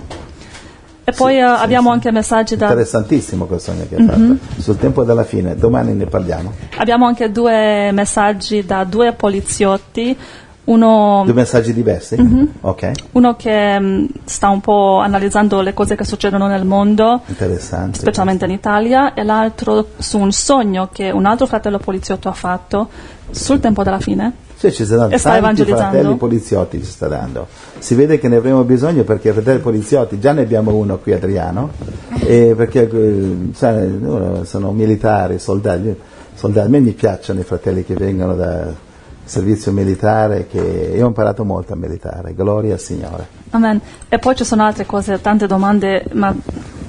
E 1.04 1.12
poi 1.14 1.34
Sì, 1.34 1.40
eh, 1.40 1.42
abbiamo 1.42 1.90
anche 1.92 2.12
messaggi 2.12 2.56
da... 2.56 2.68
Interessantissimo 2.68 3.46
quel 3.46 3.60
sogno 3.60 3.86
che 3.90 3.96
hai 3.96 4.02
Mhm. 4.04 4.38
fatto. 4.38 4.62
Sul 4.62 4.78
tempo 4.78 5.04
della 5.04 5.24
fine, 5.24 5.56
domani 5.56 5.94
ne 5.94 6.06
parliamo. 6.06 6.54
Abbiamo 6.78 7.06
anche 7.06 7.32
due 7.32 7.92
messaggi 7.92 8.64
da 8.66 8.84
due 8.84 9.12
poliziotti. 9.12 10.16
Uno, 10.64 11.24
Due 11.26 11.34
messaggi 11.34 11.74
diversi? 11.74 12.22
Mhm. 12.22 12.52
Ok, 12.62 12.92
uno 13.14 13.36
che 13.36 13.80
mh, 13.80 14.08
sta 14.26 14.50
un 14.50 14.62
po' 14.62 15.00
analizzando 15.00 15.62
le 15.62 15.74
cose 15.74 15.96
che 15.96 16.04
succedono 16.04 16.46
nel 16.48 16.66
mondo, 16.66 17.22
interessante. 17.26 17.98
specialmente 17.98 18.46
in 18.46 18.52
Italia, 18.52 19.14
e 19.16 19.24
l'altro 19.24 19.88
su 19.98 20.20
un 20.20 20.32
sogno 20.32 20.90
che 20.92 21.10
un 21.10 21.26
altro 21.26 21.48
fratello 21.48 21.80
poliziotto 21.80 22.30
ha 22.30 22.34
fatto 22.34 22.90
sul 23.32 23.60
tempo 23.60 23.84
della 23.84 24.00
fine. 24.00 24.34
Sì, 24.56 24.72
ci 24.72 24.86
sono 24.86 25.10
E 25.10 25.18
sta 25.18 25.36
evangelizzando? 25.38 25.90
fratelli 25.92 26.16
poliziotti 26.18 26.78
ci 26.84 26.92
sta 26.92 27.08
dando. 27.08 27.48
Si 27.80 27.96
vede 27.96 28.20
che 28.20 28.28
ne 28.28 28.36
avremo 28.36 28.64
bisogno 28.64 29.02
perché 29.04 29.34
fratelli 29.34 29.60
poliziotti, 29.60 30.20
già 30.20 30.32
ne 30.34 30.42
abbiamo 30.44 30.72
uno 30.76 31.00
qui 31.00 31.14
Adriano, 31.14 31.72
e 32.20 32.54
perché 32.56 32.88
loro 32.88 34.44
sono 34.44 34.72
militari, 34.72 35.40
soldati, 35.40 35.96
soldati. 36.36 36.68
A 36.68 36.70
me 36.70 36.80
mi 36.80 36.92
piacciono 36.92 37.40
i 37.40 37.44
fratelli 37.44 37.84
che 37.84 37.96
vengono 37.96 38.36
da 38.36 38.90
servizio 39.24 39.72
militare, 39.72 40.48
che 40.48 40.94
io 40.96 41.04
ho 41.04 41.08
imparato 41.08 41.44
molto 41.46 41.74
a 41.74 41.76
militare, 41.76 42.34
gloria 42.34 42.74
al 42.74 42.80
Signore. 42.80 43.28
Amen. 43.52 43.80
E 44.10 44.20
poi 44.20 44.36
ci 44.36 44.44
sono 44.44 44.64
altre 44.64 44.86
cose, 44.86 45.22
tante 45.22 45.48
domande, 45.48 46.06
ma 46.14 46.36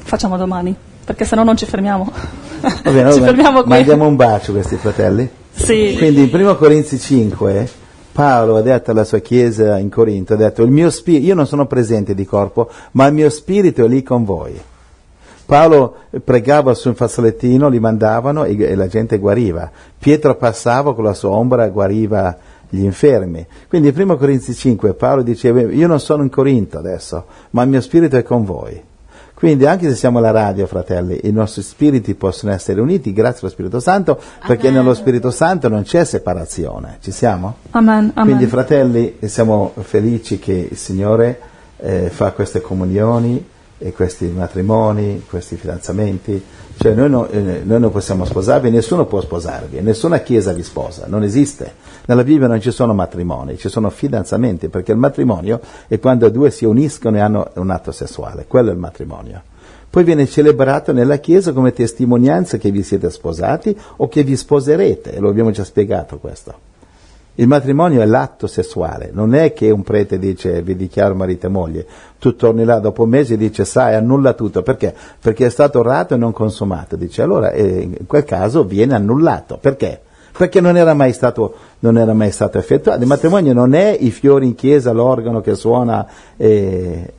facciamo 0.03 0.37
domani. 0.37 0.75
perché 1.05 1.25
se 1.25 1.35
no 1.37 1.45
non 1.45 1.57
ci 1.57 1.66
fermiamo. 1.66 2.11
Va 2.61 2.90
bene, 2.90 3.03
va 3.05 3.12
ci 3.12 3.21
bene. 3.21 3.33
fermiamo 3.33 3.62
qui. 3.62 3.71
Mandiamo 3.71 4.07
un 4.07 4.16
bacio 4.16 4.51
a 4.51 4.55
questi 4.55 4.77
fratelli. 4.77 5.29
Sì. 5.53 5.95
Quindi 5.99 6.31
in 6.31 6.35
1 6.35 6.57
Corinzi 6.57 6.99
5 6.99 7.81
Paolo 8.12 8.57
ha 8.57 8.61
detto 8.61 8.90
alla 8.90 9.05
sua 9.05 9.21
chiesa 9.21 9.79
in 9.79 9.88
Corinto, 9.88 10.35
ha 10.35 10.37
detto, 10.37 10.62
il 10.62 10.71
mio 10.71 10.90
spirito, 10.90 11.27
io 11.27 11.35
non 11.35 11.47
sono 11.47 11.66
presente 11.66 12.14
di 12.14 12.27
corpo, 12.27 12.68
ma 12.92 13.07
il 13.07 13.14
mio 13.14 13.31
spirito 13.31 13.85
è 13.85 13.88
lì 13.88 14.03
con 14.03 14.25
voi. 14.25 14.61
Paolo 15.44 15.96
pregava 16.24 16.74
su 16.74 16.88
un 16.88 16.94
fazzolettino, 16.94 17.68
li 17.68 17.81
mandavano 17.81 18.44
e, 18.44 18.57
e 18.61 18.74
la 18.74 18.87
gente 18.87 19.18
guariva. 19.18 19.70
Pietro 19.98 20.37
passava 20.37 20.94
con 20.94 21.05
la 21.05 21.14
sua 21.14 21.31
ombra 21.31 21.64
e 21.64 21.70
guariva 21.70 22.37
gli 22.68 22.85
infermi. 22.85 23.46
Quindi 23.68 23.88
in 23.88 24.00
1 24.00 24.16
Corinzi 24.16 24.55
5 24.55 24.94
Paolo 24.94 25.22
diceva, 25.22 25.61
io 25.61 25.87
non 25.87 26.00
sono 26.00 26.22
in 26.22 26.31
Corinto 26.31 26.78
adesso, 26.78 27.26
ma 27.50 27.62
il 27.62 27.68
mio 27.68 27.81
spirito 27.81 28.16
è 28.16 28.22
con 28.22 28.44
voi. 28.44 28.90
Quindi 29.35 29.66
anche 29.66 29.88
se 29.88 29.96
siamo 29.96 30.18
alla 30.18 30.31
radio, 30.31 30.68
fratelli, 30.68 31.18
i 31.24 31.33
nostri 31.33 31.62
spiriti 31.62 32.14
possono 32.14 32.52
essere 32.52 32.81
uniti 32.81 33.12
grazie 33.12 33.40
allo 33.40 33.50
Spirito 33.50 33.81
Santo, 33.81 34.16
perché 34.46 34.68
Amen. 34.68 34.81
nello 34.81 34.94
Spirito 34.94 35.33
Santo 35.33 35.68
non 35.68 35.83
c'è 35.83 36.05
separazione. 36.05 36.98
Ci 37.00 37.11
siamo? 37.11 37.57
Amen, 37.72 38.12
amen. 38.14 38.24
Quindi 38.24 38.46
fratelli, 38.46 39.16
siamo 39.22 39.72
felici 39.81 40.38
che 40.38 40.68
il 40.70 40.76
Signore 40.76 41.40
eh, 41.78 42.09
fa 42.11 42.31
queste 42.31 42.61
comunioni 42.61 43.44
questi 43.90 44.27
matrimoni, 44.27 45.25
questi 45.29 45.57
fidanzamenti. 45.57 46.40
Cioè 46.77 46.95
noi, 46.95 47.11
no- 47.11 47.29
eh, 47.29 47.62
noi 47.64 47.81
non 47.81 47.90
possiamo 47.90 48.25
sposarvi, 48.25 48.71
nessuno 48.71 49.07
può 49.07 49.21
sposarvi, 49.21 49.81
nessuna 49.81 50.21
chiesa 50.21 50.53
vi 50.53 50.62
sposa, 50.62 51.07
non 51.09 51.25
esiste. 51.25 51.75
Nella 52.07 52.23
Bibbia 52.23 52.47
non 52.47 52.61
ci 52.61 52.71
sono 52.71 52.95
matrimoni, 52.95 53.59
ci 53.59 53.68
sono 53.68 53.90
fidanzamenti, 53.90 54.68
perché 54.68 54.92
il 54.92 54.99
matrimonio 54.99 55.61
è 55.88 55.99
quando 55.99 56.29
due 56.31 56.51
si 56.51 56.64
uniscono 56.64 57.16
e 57.16 57.21
hanno 57.21 57.51
un 57.55 57.71
atto 57.71 57.90
sessuale, 57.92 58.47
quello 58.47 58.71
è 58.71 58.73
il 58.73 58.79
matrimonio. 58.79 59.42
Poi 59.90 60.05
viene 60.05 60.27
celebrato 60.27 60.92
nella 60.92 61.16
Chiesa 61.16 61.53
come 61.53 61.73
testimonianza 61.73 62.57
che 62.57 62.71
vi 62.71 62.83
siete 62.83 63.11
sposati 63.11 63.77
o 63.97 64.09
che 64.09 64.23
vi 64.23 64.37
sposerete, 64.37 65.12
e 65.12 65.18
lo 65.21 65.29
abbiamo 65.29 65.51
già 65.51 65.64
spiegato 65.64 66.18
questo. 66.18 66.71
Il 67.37 67.49
matrimonio 67.49 68.03
è 68.03 68.05
l'atto 68.05 68.47
sessuale, 68.47 69.09
non 69.11 69.35
è 69.35 69.55
che 69.55 69.71
un 69.71 69.83
prete 69.83 70.18
dice 70.18 70.61
vi 70.61 70.77
dichiaro 70.77 71.14
marito 71.14 71.47
e 71.47 71.49
moglie, 71.49 71.87
tu 72.18 72.37
torni 72.37 72.62
là 72.62 72.79
dopo 72.79 73.05
un 73.05 73.09
mese 73.09 73.35
e 73.35 73.37
dice 73.38 73.64
sai 73.64 73.95
annulla 73.95 74.35
tutto, 74.35 74.61
perché? 74.61 74.95
Perché 75.18 75.47
è 75.47 75.49
stato 75.49 75.79
orato 75.79 76.12
e 76.12 76.18
non 76.18 76.33
consumato, 76.33 76.95
dice 76.95 77.23
allora 77.23 77.51
eh, 77.53 77.81
in 77.81 78.07
quel 78.07 78.25
caso 78.25 78.64
viene 78.64 78.95
annullato, 78.95 79.57
perché? 79.57 79.99
Perché 80.31 80.61
non 80.61 80.77
era 80.77 80.92
mai 80.92 81.14
stato, 81.14 81.55
non 81.79 81.97
era 81.97 82.12
mai 82.12 82.33
stato 82.33 82.59
effettuato, 82.59 83.01
il 83.01 83.07
matrimonio 83.07 83.55
non 83.55 83.73
è 83.73 83.97
i 83.99 84.11
fiori 84.11 84.45
in 84.45 84.55
chiesa, 84.55 84.92
l'organo 84.92 85.40
che 85.40 85.55
suona, 85.55 86.07
eh, 86.37 87.12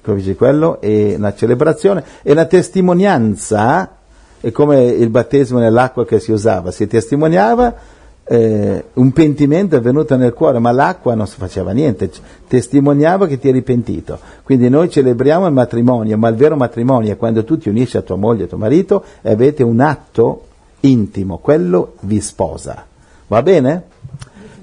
come 0.00 0.16
dice 0.16 0.36
quello, 0.36 0.80
è 0.80 1.14
una 1.16 1.34
celebrazione, 1.34 2.04
è 2.22 2.30
una 2.30 2.44
testimonianza, 2.44 3.96
è 4.40 4.52
come 4.52 4.84
il 4.84 5.10
battesimo 5.10 5.58
nell'acqua 5.58 6.06
che 6.06 6.20
si 6.20 6.30
usava, 6.30 6.70
si 6.70 6.86
testimoniava 6.86 7.96
eh, 8.28 8.84
un 8.94 9.12
pentimento 9.12 9.76
è 9.76 9.80
venuto 9.80 10.16
nel 10.16 10.34
cuore, 10.34 10.58
ma 10.58 10.70
l'acqua 10.70 11.14
non 11.14 11.26
faceva 11.26 11.72
niente, 11.72 12.10
testimoniava 12.46 13.26
che 13.26 13.38
ti 13.38 13.48
eri 13.48 13.62
pentito. 13.62 14.18
Quindi 14.42 14.68
noi 14.68 14.90
celebriamo 14.90 15.46
il 15.46 15.52
matrimonio, 15.52 16.18
ma 16.18 16.28
il 16.28 16.36
vero 16.36 16.56
matrimonio 16.56 17.12
è 17.12 17.16
quando 17.16 17.42
tu 17.44 17.56
ti 17.56 17.68
unisci 17.68 17.96
a 17.96 18.02
tua 18.02 18.16
moglie 18.16 18.42
e 18.42 18.44
a 18.44 18.48
tuo 18.48 18.58
marito 18.58 19.04
e 19.22 19.32
avete 19.32 19.62
un 19.62 19.80
atto 19.80 20.42
intimo, 20.80 21.38
quello 21.38 21.94
vi 22.00 22.20
sposa. 22.20 22.84
Va 23.26 23.42
bene? 23.42 23.82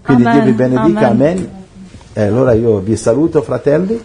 Quindi 0.04 0.24
Amen, 0.24 0.36
Dio 0.36 0.52
vi 0.52 0.58
benedica, 0.58 1.08
amen. 1.10 1.38
amen. 1.38 1.50
E 2.14 2.22
allora 2.22 2.54
io 2.54 2.80
vi 2.80 2.96
saluto 2.96 3.42
fratelli, 3.42 4.00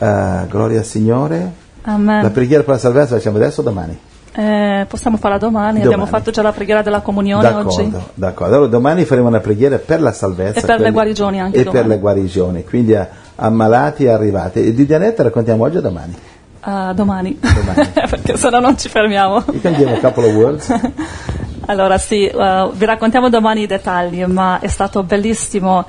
Eh, 0.00 0.46
gloria 0.48 0.78
al 0.78 0.84
Signore. 0.84 1.52
Amen. 1.82 2.22
La 2.22 2.30
preghiera 2.30 2.62
per 2.62 2.74
la 2.74 2.78
salvezza 2.78 3.14
la 3.14 3.18
facciamo 3.18 3.36
adesso 3.36 3.60
o 3.60 3.64
domani? 3.64 3.98
Eh, 4.40 4.86
possiamo 4.88 5.16
farla 5.16 5.36
domani. 5.36 5.80
Domani. 5.80 5.84
abbiamo 5.84 6.06
fatto 6.06 6.30
già 6.30 6.42
la 6.42 6.52
preghiera 6.52 6.80
della 6.80 7.00
comunione 7.00 7.48
oggi. 7.48 7.82
D'accordo, 7.82 8.10
d'accordo. 8.14 8.54
Allora 8.54 8.70
domani 8.70 9.04
faremo 9.04 9.26
una 9.26 9.40
preghiera 9.40 9.78
per 9.78 10.00
la 10.00 10.12
salvezza. 10.12 10.60
E 10.60 10.62
per 10.62 10.70
le 10.70 10.76
quelli- 10.76 10.92
guarigioni 10.92 11.40
anche 11.40 11.58
E 11.58 11.64
domani. 11.64 11.80
per 11.82 11.90
le 11.94 11.98
guarigioni, 11.98 12.64
quindi 12.64 12.94
a, 12.94 13.08
ammalati 13.34 14.04
e 14.04 14.10
arrivati. 14.10 14.64
E 14.64 14.74
di 14.74 14.86
Dianetta 14.86 15.24
raccontiamo 15.24 15.64
oggi 15.64 15.78
o 15.78 15.80
domani? 15.80 16.14
Ah, 16.60 16.92
domani, 16.92 17.36
Domani. 17.40 17.88
perché 18.08 18.36
se 18.36 18.48
no 18.50 18.60
non 18.60 18.78
ci 18.78 18.88
fermiamo. 18.88 19.42
Can 19.60 19.74
give 19.74 19.92
a 19.92 19.98
couple 19.98 20.28
of 20.28 20.34
words. 20.34 20.80
Allora 21.70 21.98
sì, 21.98 22.24
eh, 22.26 22.70
vi 22.72 22.84
raccontiamo 22.86 23.28
domani 23.28 23.62
i 23.62 23.66
dettagli, 23.66 24.24
ma 24.24 24.58
è 24.58 24.68
stato 24.68 25.02
bellissimo 25.02 25.84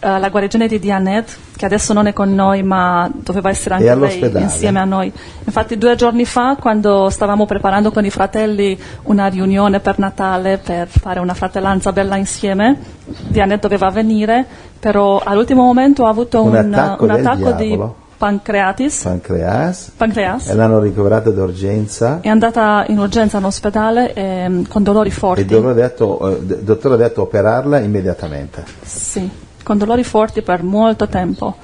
eh, 0.00 0.18
la 0.18 0.28
guarigione 0.28 0.66
di 0.68 0.78
Dianet, 0.78 1.36
che 1.56 1.64
adesso 1.64 1.92
non 1.92 2.06
è 2.06 2.12
con 2.12 2.34
noi, 2.34 2.62
ma 2.62 3.10
doveva 3.12 3.48
essere 3.48 3.76
anche 3.76 3.94
lei 3.94 4.42
insieme 4.42 4.80
a 4.80 4.84
noi. 4.84 5.12
Infatti 5.44 5.76
due 5.78 5.94
giorni 5.96 6.24
fa, 6.24 6.56
quando 6.60 7.08
stavamo 7.10 7.46
preparando 7.46 7.90
con 7.90 8.04
i 8.04 8.10
fratelli 8.10 8.78
una 9.04 9.26
riunione 9.26 9.80
per 9.80 9.98
Natale, 9.98 10.58
per 10.58 10.88
fare 10.88 11.20
una 11.20 11.34
fratellanza 11.34 11.92
bella 11.92 12.16
insieme, 12.16 12.76
Dianet 13.04 13.60
doveva 13.60 13.90
venire, 13.90 14.44
però 14.78 15.20
all'ultimo 15.24 15.62
momento 15.62 16.06
ha 16.06 16.10
avuto 16.10 16.42
Un 16.42 16.50
un, 16.50 16.56
attacco 16.56 17.04
un 17.04 17.10
attacco 17.10 17.52
di 17.52 17.78
pancreatis, 18.18 19.02
Pancreas. 19.04 19.92
pancreas. 19.96 20.48
E 20.48 20.54
l'hanno 20.54 20.80
ricoverata 20.80 21.30
d'urgenza. 21.30 22.18
È 22.20 22.28
andata 22.28 22.84
in 22.88 22.98
urgenza 22.98 23.38
in 23.38 23.44
ospedale 23.44 24.12
ehm, 24.12 24.66
con 24.66 24.82
dolori 24.82 25.10
forti. 25.10 25.40
E 25.40 25.44
il 25.44 25.50
dottore 25.50 25.70
ha 25.70 25.74
detto, 25.74 26.28
eh, 26.28 26.32
il 26.32 26.58
dottore 26.64 26.94
ha 26.94 26.98
detto 26.98 27.22
operarla 27.22 27.78
immediatamente. 27.78 28.64
Sì, 28.82 29.30
con 29.68 29.76
dolori 29.76 30.02
forti 30.02 30.40
per 30.40 30.62
molto 30.62 31.06
tempo. 31.08 31.54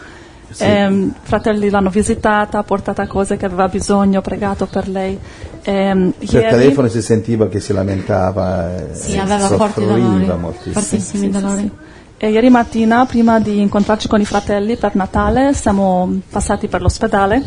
Sì. 0.50 0.62
Ehm, 0.62 1.14
fratelli 1.22 1.70
l'hanno 1.70 1.88
visitata, 1.88 2.58
ha 2.58 2.62
portato 2.62 3.04
cose 3.06 3.38
che 3.38 3.46
aveva 3.46 3.66
bisogno, 3.66 4.20
pregato 4.20 4.66
per 4.66 4.88
lei. 4.88 5.18
Ehm, 5.62 6.12
Per 6.18 6.34
ieri- 6.34 6.48
telefono 6.50 6.88
si 6.88 7.00
sentiva 7.00 7.48
che 7.48 7.60
si 7.60 7.72
lamentava, 7.72 8.76
eh, 8.90 8.94
Sì, 8.94 9.16
aveva 9.18 9.48
forti 9.48 9.80
soffriva 9.80 9.96
dolori, 9.96 10.26
moltissimo. 10.38 10.74
fortissimi 10.74 11.30
dolori. 11.30 11.70
E 12.18 12.28
ieri 12.30 12.50
mattina, 12.50 13.06
prima 13.06 13.40
di 13.40 13.58
incontrarci 13.60 14.06
con 14.06 14.20
i 14.20 14.26
fratelli 14.26 14.76
per 14.76 14.94
Natale, 14.94 15.54
siamo 15.54 16.20
passati 16.30 16.68
per 16.68 16.82
l'ospedale. 16.82 17.42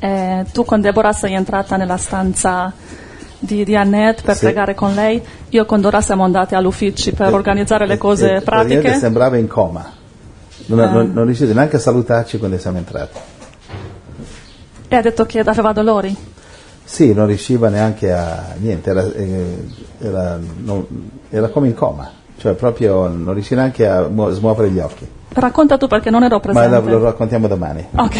E 0.00 0.44
tu 0.52 0.64
con 0.64 0.80
Deborah 0.80 1.12
sei 1.12 1.32
entrata 1.34 1.76
nella 1.76 1.96
stanza 1.96 2.72
di, 3.44 3.64
di 3.64 3.76
Annette 3.76 4.22
per 4.22 4.34
Sì. 4.34 4.44
pregare 4.46 4.74
con 4.74 4.94
lei. 4.94 5.22
Io 5.50 5.64
con 5.64 5.80
Dora 5.80 6.00
siamo 6.00 6.24
andati 6.24 6.54
all'ufficio 6.54 7.12
per 7.12 7.32
organizzare 7.32 7.86
le 7.86 7.94
E- 7.94 7.98
cose 7.98 8.26
e- 8.26 8.40
praticamente 8.40 8.80
pratiche. 8.80 8.98
sembrava 8.98 9.36
in 9.36 9.46
coma. 9.46 9.92
Non, 10.66 10.78
Ah. 10.80 10.90
non, 10.90 11.12
non 11.12 11.24
riuscite 11.26 11.52
neanche 11.52 11.76
a 11.76 11.78
salutarci 11.78 12.38
quando 12.38 12.58
siamo 12.58 12.78
entrati. 12.78 13.18
E 14.88 14.96
ha 14.96 15.00
detto 15.02 15.24
che 15.26 15.40
aveva 15.40 15.72
dolori. 15.72 16.14
Sì, 16.86 17.14
non 17.14 17.26
riusciva 17.26 17.68
neanche 17.70 18.12
a 18.12 18.54
niente, 18.58 18.90
era, 18.90 19.04
eh, 19.12 19.64
era- 20.00 20.38
non- 20.62 20.86
era 21.30 21.48
come 21.48 21.68
in 21.68 21.74
coma, 21.74 22.10
cioè 22.38 22.54
proprio 22.54 23.06
non 23.08 23.32
riusciva 23.34 23.60
neanche 23.62 23.86
a 23.86 24.06
mu- 24.08 24.30
smuovere 24.30 24.70
gli 24.70 24.78
occhi. 24.78 25.06
Racconta 25.36 25.76
tu 25.78 25.88
perché 25.88 26.10
non 26.10 26.22
ero 26.22 26.36
Ma 26.36 26.40
presente. 26.40 26.80
lo, 26.90 26.98
lo 26.98 27.04
raccontiamo 27.04 27.48
domani. 27.48 27.84
Ok. 27.96 28.14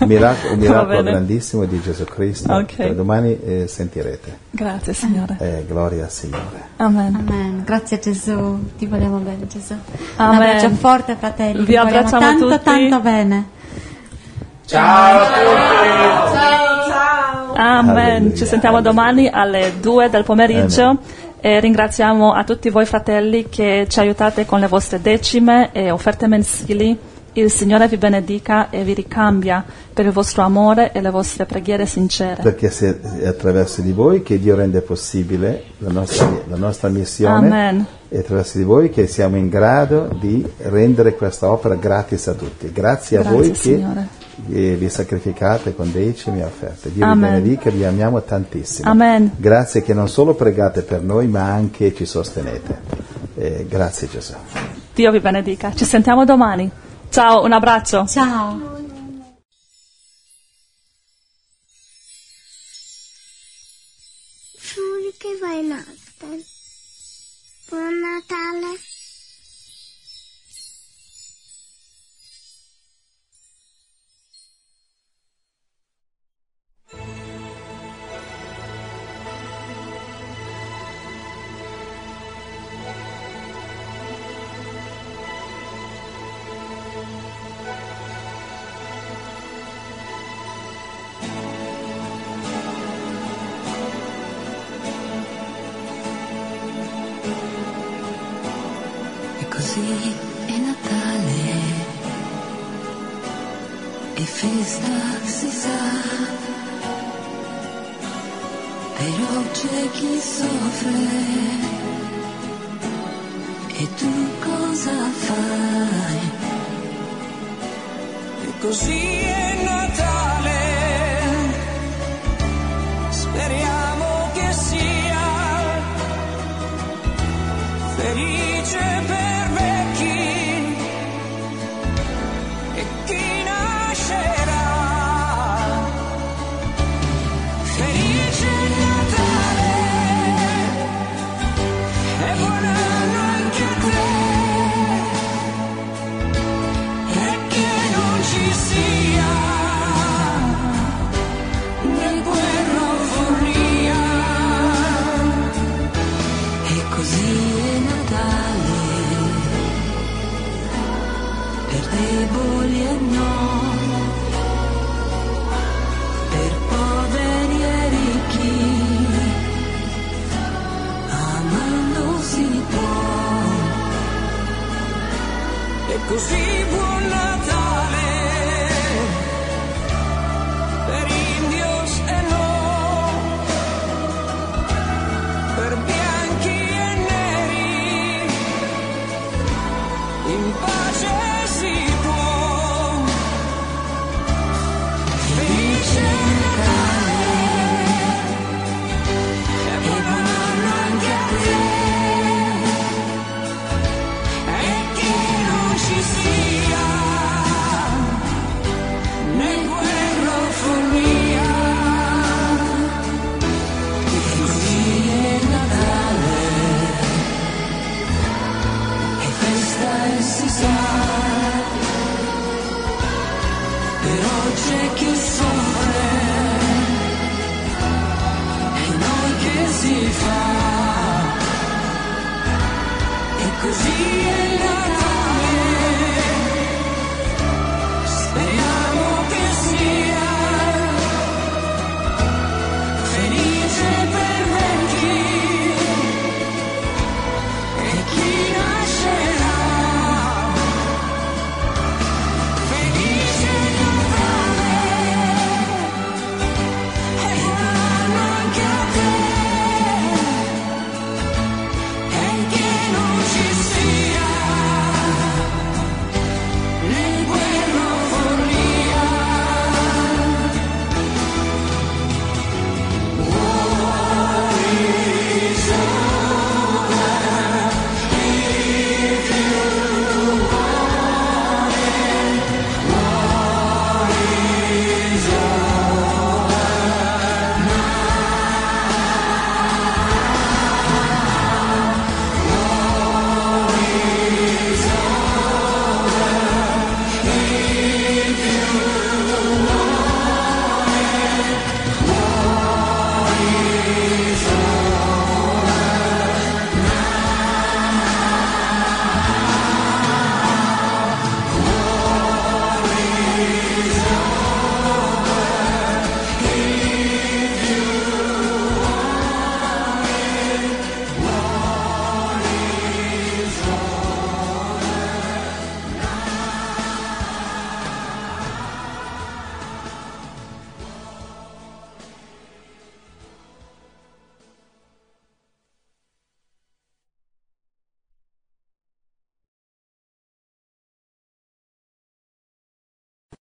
Un 0.00 0.06
miracolo, 0.08 0.54
un 0.54 0.58
miracolo 0.58 1.02
grandissimo 1.04 1.64
di 1.66 1.80
Gesù 1.80 2.02
Cristo. 2.04 2.52
Ok. 2.52 2.74
che 2.74 2.94
domani 2.96 3.38
eh, 3.40 3.66
sentirete. 3.68 4.38
Grazie 4.50 4.92
Signore. 4.92 5.36
Eh, 5.38 5.64
gloria 5.68 6.04
al 6.04 6.10
Signore. 6.10 6.70
Amen. 6.78 7.14
Amen. 7.14 7.62
Grazie 7.64 8.00
Gesù, 8.00 8.58
ti 8.76 8.86
vogliamo 8.86 9.18
bene 9.18 9.46
Gesù. 9.46 9.74
Amen. 10.16 10.36
Un 10.36 10.42
abbraccio 10.42 10.70
forte 10.70 11.14
fratelli, 11.16 11.64
Vi 11.64 11.76
abbracciamo 11.76 12.20
tanto 12.20 12.48
tutti. 12.48 12.64
tanto 12.64 13.00
bene. 13.00 13.46
Amen. 17.54 17.98
Alleluia. 17.98 18.34
Ci 18.34 18.46
sentiamo 18.46 18.80
domani 18.80 19.28
alle 19.28 19.74
2 19.80 20.08
del 20.10 20.24
pomeriggio. 20.24 20.82
Amen. 20.82 20.98
E 21.44 21.58
ringraziamo 21.58 22.32
a 22.32 22.44
tutti 22.44 22.70
voi 22.70 22.86
fratelli 22.86 23.48
che 23.48 23.86
ci 23.88 23.98
aiutate 23.98 24.46
con 24.46 24.60
le 24.60 24.68
vostre 24.68 25.00
decime 25.00 25.72
e 25.72 25.90
offerte 25.90 26.28
mensili. 26.28 26.96
Il 27.32 27.50
Signore 27.50 27.88
vi 27.88 27.96
benedica 27.96 28.70
e 28.70 28.84
vi 28.84 28.94
ricambia 28.94 29.64
per 29.92 30.06
il 30.06 30.12
vostro 30.12 30.42
amore 30.42 30.92
e 30.92 31.00
le 31.00 31.10
vostre 31.10 31.44
preghiere 31.44 31.84
sincere. 31.84 32.42
Perché 32.44 32.70
è 33.18 33.26
attraverso 33.26 33.80
di 33.80 33.90
voi 33.90 34.22
che 34.22 34.38
Dio 34.38 34.54
rende 34.54 34.82
possibile 34.82 35.64
la 35.78 35.90
nostra, 35.90 36.30
la 36.46 36.56
nostra 36.56 36.88
missione. 36.90 37.34
Amen. 37.34 37.86
È 38.08 38.18
attraverso 38.18 38.58
di 38.58 38.64
voi 38.64 38.90
che 38.90 39.08
siamo 39.08 39.36
in 39.36 39.48
grado 39.48 40.16
di 40.20 40.48
rendere 40.58 41.16
questa 41.16 41.50
opera 41.50 41.74
gratis 41.74 42.28
a 42.28 42.34
tutti. 42.34 42.70
Grazie 42.70 43.18
a 43.18 43.22
Grazie, 43.22 43.36
voi 43.36 43.50
che 43.50 44.21
Eh, 44.50 44.76
vi 44.76 44.88
sacrificate 44.88 45.74
con 45.74 45.92
decimi 45.92 46.40
e 46.40 46.44
offerte. 46.44 46.92
Dio 46.92 47.04
Amen. 47.04 47.34
vi 47.34 47.40
benedica, 47.40 47.70
vi 47.70 47.84
amiamo 47.84 48.22
tantissimo. 48.22 48.88
Amen. 48.88 49.32
Grazie 49.36 49.82
che 49.82 49.94
non 49.94 50.08
solo 50.08 50.34
pregate 50.34 50.82
per 50.82 51.02
noi, 51.02 51.26
ma 51.26 51.52
anche 51.52 51.94
ci 51.94 52.06
sostenete. 52.06 52.80
Eh, 53.34 53.66
grazie 53.68 54.08
Gesù. 54.08 54.34
Dio 54.94 55.10
vi 55.10 55.20
benedica. 55.20 55.72
Ci 55.74 55.84
sentiamo 55.84 56.24
domani. 56.24 56.70
Ciao, 57.08 57.44
un 57.44 57.52
abbraccio. 57.52 58.06
Ciao. 58.06 58.71